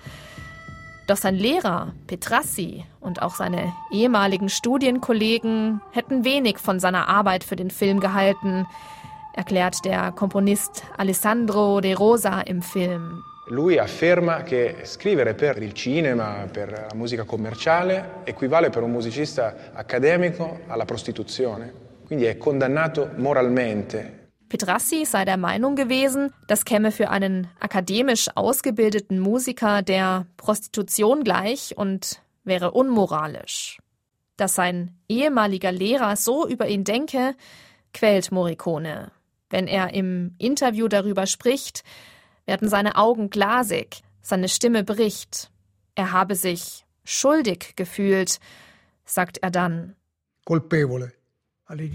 Doch 1.06 1.18
sein 1.18 1.36
Lehrer 1.36 1.94
Petrassi 2.08 2.86
und 3.02 3.22
auch 3.22 3.36
seine 3.36 3.74
ehemaligen 3.92 4.48
Studienkollegen 4.48 5.82
hätten 5.92 6.24
wenig 6.24 6.60
von 6.60 6.80
seiner 6.80 7.10
Arbeit 7.10 7.44
für 7.44 7.58
den 7.58 7.72
Film 7.72 8.00
gehalten, 8.00 8.66
erklärt 9.34 9.84
der 9.84 10.14
Komponist 10.14 10.84
Alessandro 10.96 11.82
De 11.82 11.94
Rosa 11.94 12.42
im 12.42 12.62
Film. 12.62 13.22
Lui 13.48 13.78
afferma 13.78 14.44
che 14.44 14.78
scrivere 14.84 15.34
per 15.34 15.62
il 15.62 15.74
cinema, 15.74 16.48
per 16.50 16.72
la 16.72 16.96
musica 16.96 17.26
commerciale, 17.26 18.22
equivale 18.24 18.70
per 18.70 18.84
un 18.84 18.92
musicista 18.92 19.54
accademico 19.74 20.62
alla 20.68 20.86
prostituzione. 20.86 21.74
Quindi 22.06 22.24
è 22.24 22.38
condannato 22.38 23.10
moralmente. 23.18 24.23
Petrassi 24.54 25.04
sei 25.04 25.26
der 25.26 25.38
Meinung 25.38 25.76
gewesen, 25.76 26.32
das 26.46 26.64
käme 26.64 26.92
für 26.92 27.10
einen 27.10 27.48
akademisch 27.60 28.28
ausgebildeten 28.36 29.20
Musiker 29.20 29.82
der 29.82 30.28
Prostitution 30.38 31.24
gleich 31.24 31.76
und 31.76 32.22
wäre 32.44 32.70
unmoralisch. 32.70 33.80
Dass 34.38 34.54
sein 34.54 34.96
ehemaliger 35.10 35.72
Lehrer 35.72 36.16
so 36.18 36.48
über 36.48 36.68
ihn 36.68 36.84
denke, 36.84 37.34
quält 37.96 38.32
Morricone. 38.32 39.12
Wenn 39.50 39.66
er 39.66 39.96
im 39.96 40.36
Interview 40.38 40.88
darüber 40.88 41.26
spricht, 41.26 41.84
werden 42.46 42.70
seine 42.70 42.96
Augen 42.96 43.32
glasig, 43.32 44.04
seine 44.22 44.50
Stimme 44.50 44.84
bricht. 44.84 45.50
Er 45.96 46.12
habe 46.12 46.36
sich 46.36 46.86
schuldig 47.04 47.76
gefühlt, 47.76 48.40
sagt 49.04 49.40
er 49.40 49.50
dann. 49.50 49.96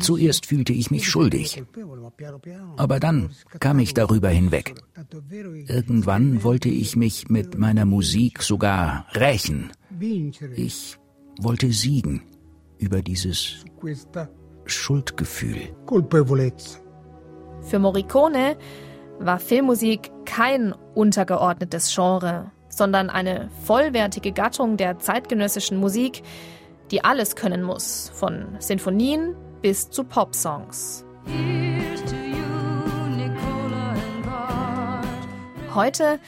Zuerst 0.01 0.47
fühlte 0.47 0.73
ich 0.73 0.91
mich 0.91 1.09
schuldig, 1.09 1.63
aber 2.77 3.01
dann 3.01 3.31
kam 3.61 3.79
ich 3.79 3.95
darüber 3.95 4.29
hinweg. 4.29 4.75
Irgendwann 5.69 6.43
wollte 6.43 6.69
ich 6.69 6.97
mich 6.97 7.29
mit 7.29 7.59
meiner 7.59 7.85
Musik 7.85 8.43
sogar 8.43 9.07
rächen. 9.15 9.73
Ich 10.57 10.99
wollte 11.41 11.73
siegen 11.73 12.23
über 12.79 13.03
dieses 13.03 13.65
Schuldgefühl. 14.65 15.75
Für 17.63 17.79
Morricone 17.79 18.57
war 19.19 19.39
Filmmusik 19.41 20.11
kein 20.25 20.73
untergeordnetes 20.95 21.93
Genre, 21.95 22.53
sondern 22.69 23.11
eine 23.11 23.51
vollwertige 23.65 24.33
Gattung 24.33 24.77
der 24.77 24.99
zeitgenössischen 24.99 25.79
Musik, 25.79 26.23
die 26.91 27.05
alles 27.05 27.37
können 27.37 27.63
muss, 27.63 28.11
von 28.15 28.47
Sinfonien 28.61 29.35
bis 29.63 29.91
zu 29.91 30.05
Popsongs. 30.05 31.05
Heute 35.75 36.19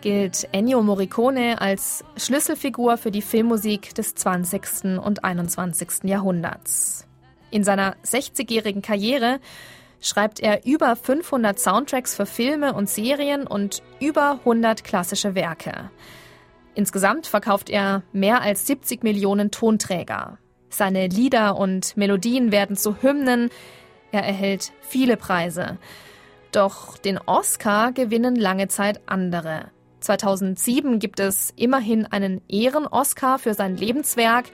gilt 0.00 0.48
Ennio 0.52 0.82
Morricone 0.82 1.60
als 1.60 2.04
Schlüsselfigur 2.16 2.96
für 2.96 3.10
die 3.10 3.22
Filmmusik 3.22 3.94
des 3.94 4.14
20. 4.14 4.98
und 4.98 5.24
21. 5.24 6.04
Jahrhunderts. 6.04 7.06
In 7.50 7.64
seiner 7.64 7.96
60-jährigen 8.04 8.82
Karriere 8.82 9.40
schreibt 10.00 10.40
er 10.40 10.64
über 10.64 10.96
500 10.96 11.58
Soundtracks 11.58 12.14
für 12.14 12.26
Filme 12.26 12.72
und 12.74 12.88
Serien 12.88 13.46
und 13.46 13.82
über 14.00 14.38
100 14.40 14.84
klassische 14.84 15.34
Werke. 15.34 15.90
Insgesamt 16.74 17.26
verkauft 17.26 17.68
er 17.68 18.02
mehr 18.12 18.40
als 18.42 18.66
70 18.66 19.02
Millionen 19.02 19.50
Tonträger. 19.50 20.38
Seine 20.70 21.08
Lieder 21.08 21.56
und 21.56 21.96
Melodien 21.96 22.52
werden 22.52 22.76
zu 22.76 23.02
Hymnen. 23.02 23.50
Er 24.12 24.24
erhält 24.24 24.72
viele 24.80 25.16
Preise. 25.16 25.78
Doch 26.52 26.96
den 26.96 27.18
Oscar 27.18 27.92
gewinnen 27.92 28.36
lange 28.36 28.68
Zeit 28.68 29.00
andere. 29.06 29.70
2007 30.00 30.98
gibt 30.98 31.20
es 31.20 31.52
immerhin 31.56 32.06
einen 32.06 32.40
Ehren-Oscar 32.48 33.38
für 33.38 33.54
sein 33.54 33.76
Lebenswerk 33.76 34.46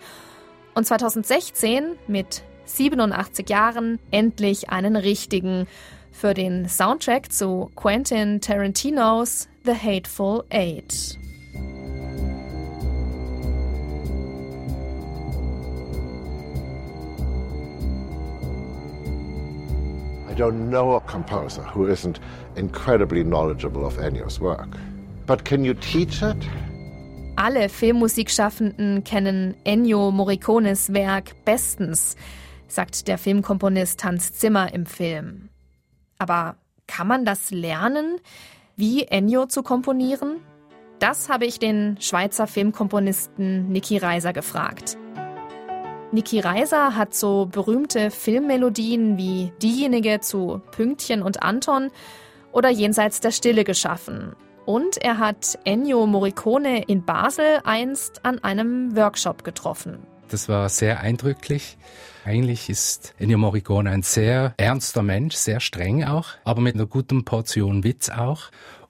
und 0.75 0.87
2016 0.87 1.97
mit 2.09 2.43
87 2.65 3.49
Jahren 3.49 3.99
endlich 4.11 4.71
einen 4.71 4.97
richtigen 4.97 5.67
für 6.11 6.35
den 6.35 6.69
Soundtrack 6.69 7.31
zu 7.31 7.71
Quentin 7.77 8.41
Tarantinos 8.41 9.49
The 9.65 9.75
Hateful 9.75 10.45
Eight. 10.51 11.19
Don't 20.37 20.71
know 20.71 20.97
a 20.97 21.01
composer 21.01 21.63
who 21.63 21.87
isn't 21.87 22.21
incredibly 22.57 23.25
knowledgeable 23.25 23.85
of 23.87 23.99
Ennio's 23.99 24.41
work. 24.41 24.77
But 25.27 25.45
can 25.45 25.65
you 25.65 25.75
teach 25.75 26.23
it? 26.23 26.37
Alle 27.37 27.69
Filmmusikschaffenden 27.69 29.05
kennen 29.05 29.55
Ennio 29.65 30.11
Morricones 30.11 30.93
Werk 30.93 31.35
bestens 31.45 32.17
sagt 32.69 33.09
der 33.09 33.19
Filmkomponist 33.19 34.05
Hans 34.05 34.33
Zimmer 34.33 34.73
im 34.73 34.87
Film. 34.87 35.49
Aber 36.19 36.57
kann 36.87 37.07
man 37.07 37.25
das 37.25 37.51
lernen, 37.51 38.19
wie 38.77 39.05
Ennio 39.05 39.47
zu 39.47 39.63
komponieren? 39.63 40.41
Das 40.99 41.29
habe 41.29 41.45
ich 41.45 41.59
den 41.59 41.99
Schweizer 42.01 42.47
Filmkomponisten 42.47 43.69
Niki 43.69 43.99
Reiser 43.99 44.33
gefragt. 44.33 44.97
Niki 46.17 46.41
Reiser 46.41 46.97
hat 46.97 47.15
so 47.15 47.45
berühmte 47.45 48.11
Filmmelodien 48.11 49.19
wie 49.19 49.53
diejenige 49.61 50.21
zu 50.21 50.63
Pünktchen 50.71 51.21
und 51.21 51.43
Anton 51.43 51.91
oder 52.53 52.71
Jenseits 52.71 53.21
der 53.21 53.33
Stille 53.33 53.65
geschaffen. 53.65 54.35
Und 54.65 54.97
er 54.97 55.19
hat 55.19 55.59
Ennio 55.65 56.07
Morricone 56.07 56.85
in 56.85 57.05
Basel 57.05 57.61
einst 57.65 58.25
an 58.25 58.43
einem 58.43 58.97
Workshop 58.97 59.45
getroffen. 59.45 59.99
Das 60.29 60.49
war 60.49 60.71
sehr 60.71 61.01
eindrücklich. 61.01 61.77
Eigentlich 62.25 62.71
ist 62.71 63.15
Ennio 63.19 63.37
Morricone 63.37 63.91
ein 63.91 64.03
sehr 64.03 64.55
ernster 64.57 65.03
Mensch, 65.03 65.37
sehr 65.37 65.61
streng 65.61 66.03
auch, 66.05 66.29
aber 66.45 66.63
mit 66.63 66.77
einer 66.77 66.87
guten 66.87 67.27
Portion 67.27 67.85
Witz 67.85 68.09
auch. 68.09 68.45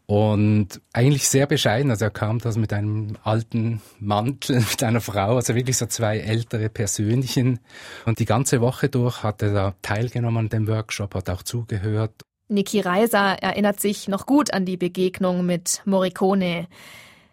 Und 0.06 0.80
eigentlich 0.92 1.28
sehr 1.28 1.46
bescheiden. 1.46 1.90
Also 1.90 2.04
er 2.04 2.10
kam 2.12 2.38
da 2.38 2.52
mit 2.56 2.72
einem 2.72 3.16
alten 3.24 3.82
Mantel, 3.98 4.60
mit 4.70 4.82
einer 4.82 5.00
Frau, 5.00 5.36
also 5.36 5.54
wirklich 5.54 5.76
so 5.76 5.86
zwei 5.86 6.18
ältere 6.18 6.68
Persönchen. 6.68 7.58
Und 8.04 8.20
die 8.20 8.24
ganze 8.24 8.60
Woche 8.60 8.88
durch 8.88 9.24
hat 9.24 9.42
er 9.42 9.52
da 9.52 9.74
teilgenommen 9.82 10.46
an 10.46 10.48
dem 10.48 10.68
Workshop, 10.68 11.14
hat 11.14 11.28
auch 11.28 11.42
zugehört. 11.42 12.22
Niki 12.48 12.78
Reiser 12.80 13.42
erinnert 13.42 13.80
sich 13.80 14.06
noch 14.06 14.26
gut 14.26 14.52
an 14.52 14.64
die 14.64 14.76
Begegnung 14.76 15.44
mit 15.44 15.82
Morricone. 15.84 16.68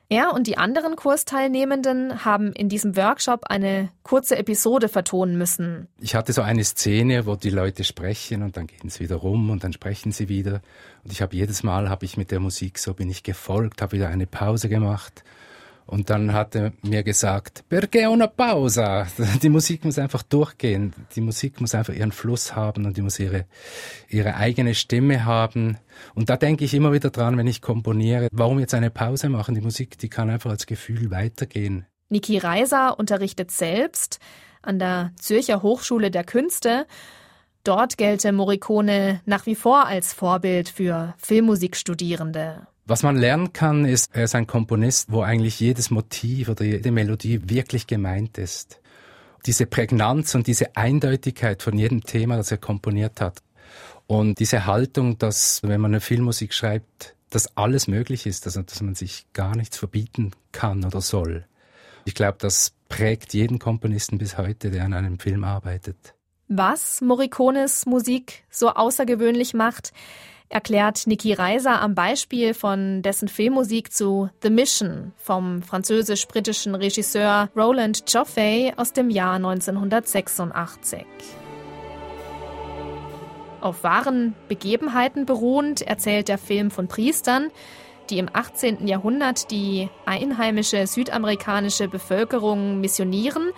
Er 0.10 0.34
und 0.34 0.48
die 0.48 0.58
anderen 0.58 0.96
Kursteilnehmenden 0.96 2.26
haben 2.26 2.54
in 2.54 2.70
diesem 2.70 2.96
Workshop 2.96 3.46
eine 3.46 3.90
kurze 4.04 4.38
Episode 4.38 4.90
vertonen 4.90 5.38
müssen. 5.38 5.88
Ich 6.00 6.16
hatte 6.16 6.34
so 6.34 6.42
eine 6.42 6.64
Szene, 6.64 7.26
wo 7.26 7.36
die 7.36 7.50
Leute 7.50 7.84
sprechen 7.84 8.44
und 8.44 8.58
dann 8.58 8.68
gehen 8.68 8.90
sie 8.90 9.00
wieder 9.00 9.16
rum 9.16 9.50
und 9.50 9.64
dann 9.64 9.74
sprechen 9.74 10.12
sie 10.12 10.30
wieder. 10.30 10.62
Und 11.04 11.12
ich 11.12 11.22
habe 11.22 11.36
jedes 11.36 11.64
Mal 11.64 11.90
habe 11.90 12.06
ich 12.06 12.18
mit 12.18 12.32
der 12.32 12.40
Musik 12.40 12.78
so 12.78 12.94
bin 12.94 13.10
ich 13.10 13.24
gefolgt, 13.24 13.82
habe 13.82 13.94
wieder 13.94 14.10
eine 14.10 14.28
Pause 14.28 14.70
gemacht 14.70 15.24
und 15.86 16.10
dann 16.10 16.34
hat 16.34 16.56
er 16.56 16.72
mir 16.82 17.04
gesagt, 17.04 17.64
perché 17.70 18.08
una 18.08 18.28
pausa? 18.28 19.08
Die 19.42 19.50
Musik 19.50 19.86
muss 19.86 20.00
einfach 20.00 20.24
durchgehen. 20.24 20.94
Die 21.16 21.22
Musik 21.22 21.60
muss 21.62 21.76
einfach 21.76 21.94
ihren 21.94 22.12
Fluss 22.12 22.56
haben 22.56 22.86
und 22.86 22.98
die 22.98 23.02
muss 23.02 23.20
ihre, 23.20 23.46
ihre 24.08 24.36
eigene 24.36 24.76
Stimme 24.76 25.26
haben. 25.26 25.78
Und 26.16 26.30
da 26.30 26.38
denke 26.38 26.66
ich 26.66 26.74
immer 26.74 26.94
wieder 26.94 27.10
dran, 27.10 27.38
wenn 27.38 27.48
ich 27.48 27.62
komponiere, 27.62 28.28
warum 28.32 28.60
jetzt 28.60 28.74
eine 28.74 28.90
Pause 28.90 29.30
machen? 29.30 29.56
Die 29.56 29.62
Musik, 29.62 29.98
die 29.98 30.10
kann 30.10 30.30
einfach 30.30 30.52
als 30.52 30.66
Gefühl 30.66 31.12
weitergehen. 31.12 31.86
Niki 32.10 32.38
Reiser 32.38 32.98
unterrichtet 33.00 33.52
selbst 33.52 34.20
an 34.62 34.80
der 34.80 35.12
Zürcher 35.20 35.62
Hochschule 35.62 36.12
der 36.12 36.24
Künste. 36.24 36.86
Dort 37.64 37.98
gelte 37.98 38.32
Morricone 38.32 39.22
nach 39.26 39.46
wie 39.46 39.56
vor 39.56 39.86
als 39.86 40.14
Vorbild 40.14 40.70
für 40.70 41.14
Filmmusikstudierende. 41.18 42.68
Was 42.86 43.02
man 43.02 43.16
lernen 43.16 43.54
kann, 43.54 43.86
ist, 43.86 44.14
er 44.14 44.26
ist 44.26 44.36
ein 44.36 44.46
Komponist, 44.46 45.12
wo 45.12 45.22
eigentlich 45.22 45.60
jedes 45.60 45.90
Motiv 45.90 46.50
oder 46.50 46.66
jede 46.66 46.92
Melodie 46.92 47.50
wirklich 47.50 47.88
gemeint 47.88 48.38
ist. 48.38 48.82
Diese 49.46 49.66
Prägnanz 49.66 50.36
und 50.36 50.48
diese 50.48 50.76
Eindeutigkeit 50.76 51.62
von 51.62 51.78
jedem 51.78 52.04
Thema, 52.04 52.36
das 52.36 52.52
er 52.52 52.58
komponiert 52.58 53.22
hat. 53.22 53.42
Und 54.06 54.40
diese 54.40 54.66
Haltung, 54.66 55.18
dass, 55.18 55.62
wenn 55.64 55.80
man 55.80 55.92
eine 55.92 56.02
Filmmusik 56.02 56.54
schreibt, 56.54 57.16
dass 57.30 57.56
alles 57.56 57.88
möglich 57.88 58.26
ist, 58.26 58.46
also 58.46 58.62
dass 58.62 58.82
man 58.82 58.96
sich 58.96 59.28
gar 59.32 59.56
nichts 59.56 59.78
verbieten 59.78 60.32
kann 60.52 60.84
oder 60.84 61.00
soll. 61.00 61.46
Ich 62.06 62.16
glaube, 62.16 62.38
das 62.40 62.74
prägt 62.90 63.34
jeden 63.34 63.60
Komponisten 63.60 64.18
bis 64.18 64.38
heute, 64.38 64.72
der 64.72 64.84
an 64.84 64.94
einem 64.94 65.20
Film 65.20 65.46
arbeitet. 65.46 66.14
Was 66.50 67.00
Morricones 67.00 67.86
Musik 67.86 68.44
so 68.50 68.70
außergewöhnlich 68.70 69.54
macht, 69.54 69.94
erklärt 70.50 71.08
Niki 71.08 71.34
Reiser 71.34 71.82
am 71.82 71.96
Beispiel 71.96 72.54
von 72.54 73.02
dessen 73.02 73.28
Filmmusik 73.28 73.92
zu 73.92 74.30
The 74.42 74.50
Mission 74.50 75.14
vom 75.18 75.62
französisch-britischen 75.62 76.76
Regisseur 76.76 77.50
Roland 77.56 78.04
Joffé 78.08 78.78
aus 78.78 78.94
dem 78.94 79.10
Jahr 79.10 79.36
1986. 79.36 81.06
Auf 83.62 83.84
wahren 83.84 84.36
Begebenheiten 84.50 85.26
beruhend 85.26 85.82
erzählt 85.82 86.28
der 86.28 86.38
Film 86.38 86.70
von 86.70 86.88
Priestern, 86.88 87.50
die 88.10 88.18
im 88.18 88.30
18. 88.32 88.88
Jahrhundert 88.88 89.52
die 89.52 89.90
einheimische 90.06 90.86
südamerikanische 90.86 91.88
Bevölkerung 91.88 92.82
missionieren 92.82 93.52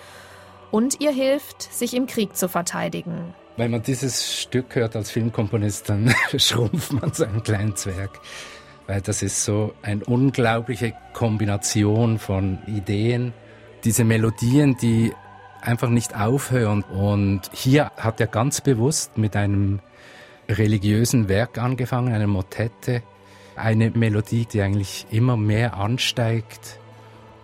und 0.72 1.02
ihr 1.02 1.12
hilft, 1.12 1.62
sich 1.62 1.94
im 1.94 2.06
Krieg 2.06 2.36
zu 2.36 2.48
verteidigen. 2.48 3.34
Wenn 3.58 3.72
man 3.72 3.82
dieses 3.82 4.42
Stück 4.42 4.76
hört 4.76 4.98
als 4.98 5.12
Filmkomponist, 5.12 5.90
dann 5.90 6.14
schrumpft 6.38 6.92
man 6.92 7.14
zu 7.14 7.26
einem 7.26 7.42
kleinen 7.42 7.76
Zwerg. 7.76 8.20
Weil 8.86 9.02
das 9.02 9.22
ist 9.22 9.46
so 9.46 9.74
eine 9.82 10.04
unglaubliche 10.04 10.94
Kombination 11.14 12.20
von 12.20 12.60
Ideen. 12.68 13.34
Diese 13.86 14.04
Melodien, 14.04 14.76
die 14.78 15.14
einfach 15.62 15.90
nicht 15.90 16.20
aufhören. 16.20 16.84
Und 16.84 17.44
hier 17.54 17.92
hat 17.98 18.20
er 18.20 18.28
ganz 18.28 18.60
bewusst 18.60 19.18
mit 19.18 19.38
einem 19.38 19.80
religiösen 20.50 21.30
Werk 21.30 21.58
angefangen, 21.58 22.14
einer 22.14 22.28
Motette. 22.28 23.04
Eine 23.56 23.90
Melodie, 23.92 24.46
die 24.46 24.62
eigentlich 24.62 25.08
immer 25.12 25.38
mehr 25.38 25.78
ansteigt. 25.78 26.78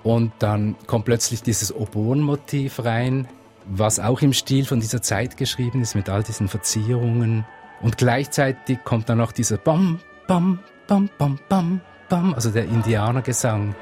Und 0.03 0.33
dann 0.39 0.75
kommt 0.87 1.05
plötzlich 1.05 1.41
dieses 1.41 1.73
Oboenmotiv 1.73 2.83
rein, 2.83 3.27
was 3.73 3.99
auch 3.99 4.21
im 4.21 4.33
Stil 4.33 4.65
von 4.65 4.81
dieser 4.81 5.01
Zeit 5.01 5.37
geschrieben 5.37 5.81
ist, 5.81 5.95
mit 5.95 6.09
all 6.09 6.23
diesen 6.23 6.49
Verzierungen. 6.49 7.45
Und 7.81 7.97
gleichzeitig 7.97 8.83
kommt 8.83 9.07
dann 9.07 9.17
noch 9.17 9.31
dieser 9.31 9.57
Bam, 9.57 9.99
Bam, 10.27 10.59
Bam, 10.87 11.09
Bam, 11.17 11.39
Bam, 11.47 11.79
Bam, 12.09 12.33
also 12.33 12.51
der 12.51 12.65
Indianergesang. 12.65 13.73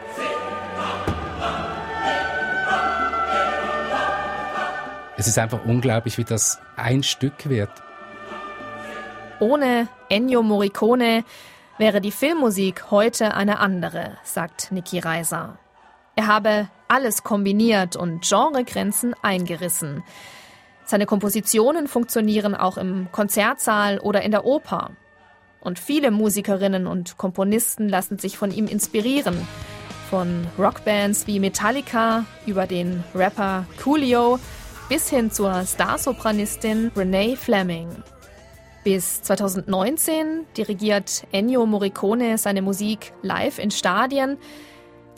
Es 5.18 5.28
ist 5.28 5.40
einfach 5.40 5.66
unglaublich, 5.66 6.18
wie 6.20 6.24
das 6.24 6.60
ein 6.78 7.02
Stück 7.02 7.50
wird. 7.50 7.72
Ohne 9.40 9.88
Ennio 10.08 10.44
Morricone 10.44 11.24
wäre 11.78 12.00
die 12.00 12.12
Filmmusik 12.12 12.92
heute 12.92 13.34
eine 13.34 13.60
andere, 13.60 14.18
sagt 14.24 14.72
Niki 14.72 15.00
Reiser. 15.00 15.58
Er 16.16 16.28
habe 16.28 16.70
alles 16.90 17.24
kombiniert 17.24 17.96
und 17.96 18.28
Genregrenzen 18.28 19.16
eingerissen. 19.22 20.04
Seine 20.86 21.06
Kompositionen 21.06 21.88
funktionieren 21.88 22.56
auch 22.56 22.78
im 22.78 23.08
Konzertsaal 23.12 24.00
oder 24.00 24.24
in 24.24 24.32
der 24.32 24.44
Oper. 24.44 24.92
Und 25.62 25.78
viele 25.78 26.10
Musikerinnen 26.10 26.88
und 26.88 27.18
Komponisten 27.18 27.88
lassen 27.88 28.18
sich 28.18 28.38
von 28.38 28.52
ihm 28.52 28.68
inspirieren. 28.68 29.48
Von 30.10 30.48
Rockbands 30.58 31.28
wie 31.28 31.40
Metallica 31.40 32.26
über 32.48 32.66
den 32.66 33.04
Rapper 33.14 33.66
Coolio 33.84 34.40
bis 34.90 35.10
hin 35.10 35.30
zur 35.30 35.66
Starsopranistin 35.66 36.92
Renee 36.96 37.36
Fleming. 37.36 37.90
Bis 38.84 39.22
2019 39.22 40.48
dirigiert 40.58 41.28
Ennio 41.32 41.68
Morricone 41.68 42.40
seine 42.40 42.64
Musik 42.64 43.14
live 43.22 43.60
in 43.60 43.70
Stadien, 43.70 44.38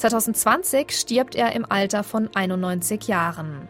2020 0.01 0.91
stirbt 0.91 1.35
er 1.35 1.53
im 1.53 1.65
Alter 1.69 2.03
von 2.03 2.29
91 2.33 3.07
Jahren. 3.07 3.67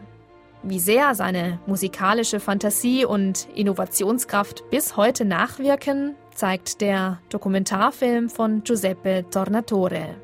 Wie 0.62 0.78
sehr 0.78 1.14
seine 1.14 1.60
musikalische 1.66 2.40
Fantasie 2.40 3.04
und 3.04 3.48
Innovationskraft 3.54 4.70
bis 4.70 4.96
heute 4.96 5.26
nachwirken, 5.26 6.14
zeigt 6.34 6.80
der 6.80 7.18
Dokumentarfilm 7.28 8.30
von 8.30 8.62
Giuseppe 8.64 9.26
Tornatore. 9.30 10.14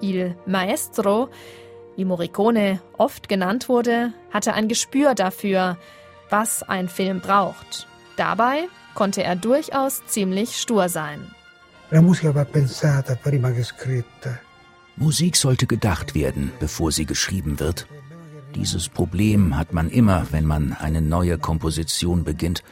Il 0.00 0.34
Maestro, 0.46 1.28
wie 1.96 2.06
Morricone 2.06 2.80
oft 2.96 3.28
genannt 3.28 3.68
wurde, 3.68 4.14
hatte 4.30 4.54
ein 4.54 4.66
Gespür 4.66 5.14
dafür, 5.14 5.76
was 6.30 6.62
ein 6.62 6.88
Film 6.88 7.20
braucht. 7.20 7.86
Dabei 8.16 8.68
konnte 8.94 9.22
er 9.22 9.36
durchaus 9.36 10.06
ziemlich 10.06 10.56
stur 10.56 10.88
sein. 10.88 11.34
La 11.90 12.00
musica 12.00 12.32
va 12.32 12.44
pensata 12.44 13.16
prima 13.16 13.50
che 13.52 13.64
scritta. 13.64 14.49
Musik 15.00 15.34
sollte 15.36 15.66
gedacht 15.66 16.14
werden, 16.14 16.52
bevor 16.60 16.92
sie 16.92 17.06
geschrieben 17.06 17.58
wird. 17.58 17.86
Dieses 18.54 18.88
Problem 18.90 19.56
hat 19.56 19.72
man 19.72 19.88
immer, 19.88 20.26
wenn 20.30 20.44
man 20.44 20.74
eine 20.74 21.00
neue 21.00 21.38
Komposition 21.38 22.22
beginnt. 22.22 22.62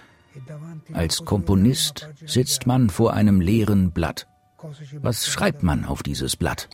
Als 0.93 1.25
Komponist 1.25 2.09
sitzt 2.27 2.67
man 2.67 2.91
vor 2.91 3.15
einem 3.15 3.41
leeren 3.41 3.93
Blatt. 3.93 4.27
Was 5.01 5.27
schreibt 5.27 5.63
man 5.63 5.87
auf 5.87 6.03
dieses 6.03 6.37
Blatt? 6.37 6.69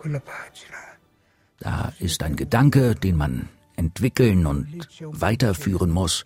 Da 1.61 1.93
ist 2.01 2.25
ein 2.25 2.35
Gedanke, 2.35 2.97
den 2.97 3.17
man 3.17 3.49
entwickeln 3.77 4.47
und 4.47 4.89
weiterführen 5.01 5.91
muss. 5.91 6.25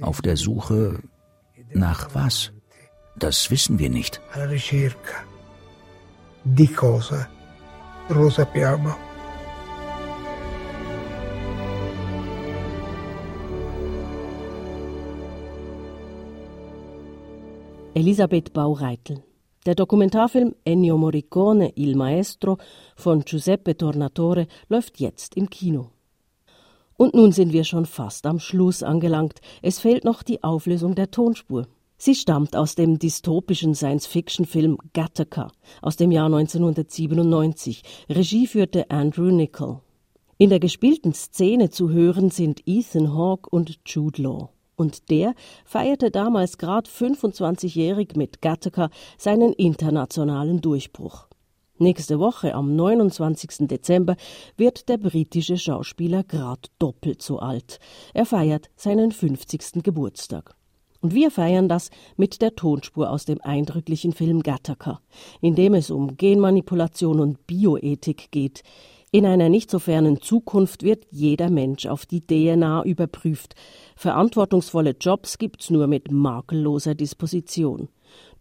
Auf 0.00 0.22
der 0.22 0.36
Suche 0.36 1.00
nach 1.72 2.14
was? 2.14 2.52
Das 3.16 3.50
wissen 3.50 3.80
wir 3.80 3.90
nicht. 3.90 4.20
Di 6.44 6.66
cosa? 6.66 7.26
Lo 8.08 8.28
sappiamo. 8.30 8.94
Elisabeth 17.94 18.52
Baureitel. 18.52 19.22
Der 19.64 19.74
Dokumentarfilm 19.74 20.54
Ennio 20.64 20.98
Morricone 20.98 21.72
Il 21.76 21.96
Maestro 21.96 22.58
von 22.96 23.24
Giuseppe 23.24 23.76
Tornatore 23.76 24.46
läuft 24.68 25.00
jetzt 25.00 25.36
im 25.36 25.48
Kino. 25.48 25.90
Und 26.96 27.14
nun 27.14 27.32
sind 27.32 27.52
wir 27.52 27.64
schon 27.64 27.86
fast 27.86 28.26
am 28.26 28.38
Schluss 28.40 28.82
angelangt. 28.82 29.40
Es 29.62 29.78
fehlt 29.78 30.04
noch 30.04 30.22
die 30.22 30.42
Auflösung 30.42 30.94
der 30.94 31.10
Tonspur. 31.10 31.66
Sie 32.04 32.14
stammt 32.14 32.54
aus 32.54 32.74
dem 32.74 32.98
dystopischen 32.98 33.74
Science-Fiction-Film 33.74 34.76
Gattaca 34.92 35.50
aus 35.80 35.96
dem 35.96 36.10
Jahr 36.10 36.26
1997. 36.26 37.82
Regie 38.10 38.46
führte 38.46 38.90
Andrew 38.90 39.30
Nichol. 39.30 39.80
In 40.36 40.50
der 40.50 40.60
gespielten 40.60 41.14
Szene 41.14 41.70
zu 41.70 41.88
hören 41.88 42.28
sind 42.28 42.60
Ethan 42.66 43.14
Hawke 43.14 43.48
und 43.48 43.78
Jude 43.86 44.20
Law. 44.20 44.50
Und 44.76 45.08
der 45.08 45.34
feierte 45.64 46.10
damals 46.10 46.58
gerade 46.58 46.90
25-jährig 46.90 48.16
mit 48.16 48.42
Gattaca 48.42 48.90
seinen 49.16 49.54
internationalen 49.54 50.60
Durchbruch. 50.60 51.28
Nächste 51.78 52.18
Woche, 52.18 52.52
am 52.54 52.76
29. 52.76 53.66
Dezember, 53.66 54.16
wird 54.58 54.90
der 54.90 54.98
britische 54.98 55.56
Schauspieler 55.56 56.22
grad 56.22 56.70
doppelt 56.78 57.22
so 57.22 57.38
alt. 57.38 57.78
Er 58.12 58.26
feiert 58.26 58.68
seinen 58.76 59.10
50. 59.10 59.82
Geburtstag. 59.82 60.54
Und 61.04 61.14
wir 61.14 61.30
feiern 61.30 61.68
das 61.68 61.90
mit 62.16 62.40
der 62.40 62.56
Tonspur 62.56 63.10
aus 63.10 63.26
dem 63.26 63.38
eindrücklichen 63.42 64.12
Film 64.12 64.42
Gattaca, 64.42 65.02
in 65.42 65.54
dem 65.54 65.74
es 65.74 65.90
um 65.90 66.16
Genmanipulation 66.16 67.20
und 67.20 67.46
Bioethik 67.46 68.30
geht. 68.30 68.62
In 69.12 69.26
einer 69.26 69.50
nicht 69.50 69.70
so 69.70 69.78
fernen 69.78 70.22
Zukunft 70.22 70.82
wird 70.82 71.04
jeder 71.10 71.50
Mensch 71.50 71.84
auf 71.84 72.06
die 72.06 72.22
DNA 72.22 72.84
überprüft. 72.84 73.54
Verantwortungsvolle 73.96 74.96
Jobs 74.98 75.36
gibt's 75.36 75.68
nur 75.68 75.88
mit 75.88 76.10
makelloser 76.10 76.94
Disposition. 76.94 77.90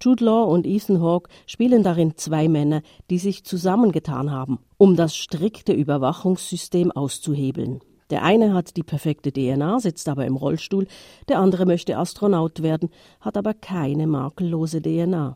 Jude 0.01 0.24
Law 0.24 0.43
und 0.45 0.66
Ethan 0.66 1.01
Hawke 1.01 1.30
spielen 1.45 1.84
darin 1.84 2.16
zwei 2.16 2.47
Männer, 2.47 2.82
die 3.09 3.20
sich 3.20 3.43
zusammengetan 3.43 4.32
haben, 4.32 4.59
um 4.78 4.95
das 4.95 5.18
strikte 5.18 5.74
Überwachungssystem 5.74 6.93
auszuhebeln. 6.93 7.82
Der 8.14 8.22
eine 8.22 8.53
hat 8.53 8.78
die 8.78 8.84
perfekte 8.84 9.32
DNA, 9.32 9.80
sitzt 9.80 10.07
aber 10.07 10.28
im 10.28 10.36
Rollstuhl, 10.36 10.86
der 11.30 11.39
andere 11.39 11.66
möchte 11.66 11.97
Astronaut 11.97 12.61
werden, 12.61 12.91
hat 13.20 13.38
aber 13.38 13.55
keine 13.55 14.05
makellose 14.05 14.84
DNA. 14.84 15.36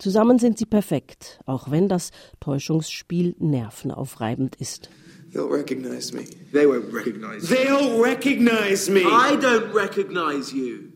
Zusammen 0.00 0.40
sind 0.40 0.58
sie 0.58 0.66
perfekt, 0.66 1.38
auch 1.46 1.70
wenn 1.70 1.88
das 1.88 2.10
Täuschungsspiel 2.40 3.36
nervenaufreibend 3.38 4.56
ist. 4.56 4.90
They'll 5.32 5.48
recognize 5.48 6.12
me. 6.12 6.24
They 6.52 6.66
won't 6.66 6.92
recognize 6.92 7.48
me. 7.48 7.58
They'll 7.58 8.02
recognize 8.02 8.90
me. 8.90 9.02
I 9.02 9.36
don't 9.36 9.72
recognize 9.72 10.52
you. 10.52 10.90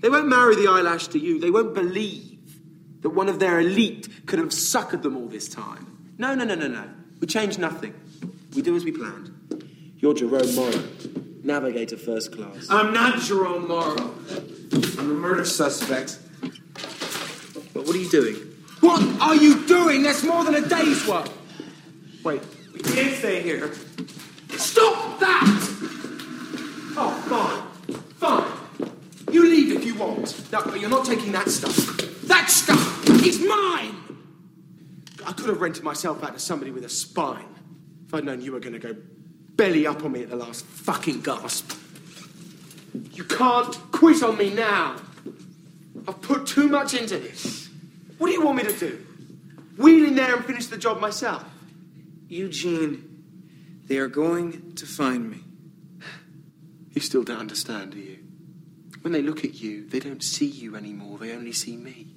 They 0.00 0.08
won't 0.08 0.28
marry 0.28 0.56
the 0.56 0.68
eyelash 0.68 1.08
to 1.08 1.18
you. 1.18 1.38
They 1.38 1.50
won't 1.50 1.74
believe 1.74 2.38
that 3.02 3.10
one 3.10 3.28
of 3.28 3.40
their 3.40 3.60
elite 3.60 4.08
could 4.24 4.38
have 4.38 4.52
suckered 4.52 5.02
them 5.02 5.18
all 5.18 5.28
this 5.28 5.50
time. 5.50 6.14
No, 6.16 6.34
no, 6.34 6.46
no, 6.46 6.54
no, 6.54 6.66
no. 6.66 6.84
We 7.20 7.26
change 7.26 7.58
nothing. 7.58 7.92
We 8.54 8.62
do 8.62 8.74
as 8.74 8.86
we 8.86 8.92
planned. 8.92 9.34
You're 9.98 10.12
Jerome 10.12 10.54
Morrow, 10.54 10.82
navigator 11.42 11.96
first 11.96 12.30
class. 12.36 12.66
I'm 12.68 12.92
not 12.92 13.18
Jerome 13.20 13.66
Morrow. 13.66 14.14
I'm 14.98 15.10
a 15.10 15.14
murder 15.14 15.46
suspect. 15.46 16.18
But 17.72 17.86
what 17.86 17.94
are 17.94 17.98
you 17.98 18.10
doing? 18.10 18.34
What 18.80 19.00
are 19.22 19.34
you 19.34 19.66
doing? 19.66 20.02
That's 20.02 20.22
more 20.22 20.44
than 20.44 20.54
a 20.54 20.68
day's 20.68 21.08
work. 21.08 21.30
Wait, 22.22 22.42
we 22.74 22.80
can't 22.80 23.16
stay 23.16 23.40
here. 23.40 23.72
Stop! 24.50 25.18
that? 25.20 25.42
Oh, 26.98 27.66
fine. 27.88 28.02
Fine. 28.18 28.92
You 29.32 29.48
leave 29.48 29.76
if 29.76 29.86
you 29.86 29.94
want. 29.94 30.52
No, 30.52 30.62
but 30.62 30.78
you're 30.78 30.90
not 30.90 31.06
taking 31.06 31.32
that 31.32 31.48
stuff. 31.48 31.74
That 32.24 32.50
stuff 32.50 33.08
is 33.24 33.40
mine! 33.40 33.94
I 35.26 35.32
could 35.32 35.48
have 35.48 35.60
rented 35.62 35.84
myself 35.84 36.22
out 36.22 36.34
to 36.34 36.38
somebody 36.38 36.70
with 36.70 36.84
a 36.84 36.88
spine 36.88 37.48
if 38.06 38.14
I'd 38.14 38.24
known 38.24 38.42
you 38.42 38.52
were 38.52 38.60
going 38.60 38.74
to 38.74 38.78
go 38.78 38.94
belly 39.56 39.86
up 39.86 40.04
on 40.04 40.12
me 40.12 40.22
at 40.22 40.30
the 40.30 40.36
last 40.36 40.64
fucking 40.64 41.22
gasp. 41.22 41.72
You 43.12 43.24
can't 43.24 43.74
quit 43.92 44.22
on 44.22 44.36
me 44.36 44.52
now. 44.52 44.96
I've 46.08 46.20
put 46.22 46.46
too 46.46 46.68
much 46.68 46.94
into 46.94 47.18
this. 47.18 47.68
What 48.18 48.28
do 48.28 48.32
you 48.32 48.42
want 48.42 48.58
me 48.58 48.64
to 48.64 48.78
do? 48.78 49.06
Wheel 49.76 50.06
in 50.06 50.14
there 50.14 50.36
and 50.36 50.44
finish 50.44 50.66
the 50.66 50.78
job 50.78 51.00
myself? 51.00 51.44
Eugene, 52.28 53.22
they 53.86 53.98
are 53.98 54.08
going 54.08 54.74
to 54.74 54.86
find 54.86 55.30
me. 55.30 55.40
You 56.92 57.00
still 57.00 57.22
don't 57.22 57.38
understand, 57.38 57.92
do 57.92 57.98
you? 57.98 58.18
When 59.02 59.12
they 59.12 59.22
look 59.22 59.44
at 59.44 59.60
you, 59.60 59.86
they 59.86 60.00
don't 60.00 60.22
see 60.22 60.46
you 60.46 60.76
anymore, 60.76 61.18
they 61.18 61.32
only 61.32 61.52
see 61.52 61.76
me. 61.76 62.15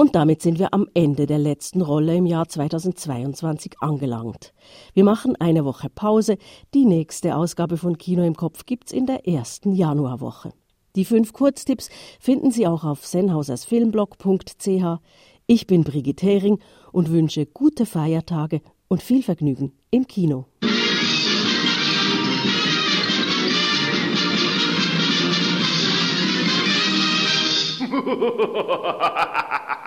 Und 0.00 0.14
damit 0.14 0.42
sind 0.42 0.60
wir 0.60 0.72
am 0.74 0.86
Ende 0.94 1.26
der 1.26 1.40
letzten 1.40 1.82
Rolle 1.82 2.14
im 2.14 2.24
Jahr 2.24 2.48
2022 2.48 3.80
angelangt. 3.80 4.54
Wir 4.94 5.02
machen 5.02 5.34
eine 5.40 5.64
Woche 5.64 5.90
Pause. 5.90 6.38
Die 6.72 6.84
nächste 6.84 7.34
Ausgabe 7.34 7.76
von 7.76 7.98
Kino 7.98 8.22
im 8.22 8.36
Kopf 8.36 8.64
gibt's 8.64 8.92
in 8.92 9.06
der 9.06 9.26
ersten 9.26 9.72
Januarwoche. 9.72 10.52
Die 10.94 11.04
fünf 11.04 11.32
Kurztipps 11.32 11.90
finden 12.20 12.52
Sie 12.52 12.68
auch 12.68 12.84
auf 12.84 13.04
sennhausersfilmblog.ch. 13.04 15.00
Ich 15.48 15.66
bin 15.66 15.82
Brigitte 15.82 16.26
Hering 16.26 16.60
und 16.92 17.10
wünsche 17.10 17.46
gute 17.46 17.84
Feiertage 17.84 18.60
und 18.86 19.02
viel 19.02 19.24
Vergnügen 19.24 19.72
im 19.90 20.06
Kino. 20.06 20.46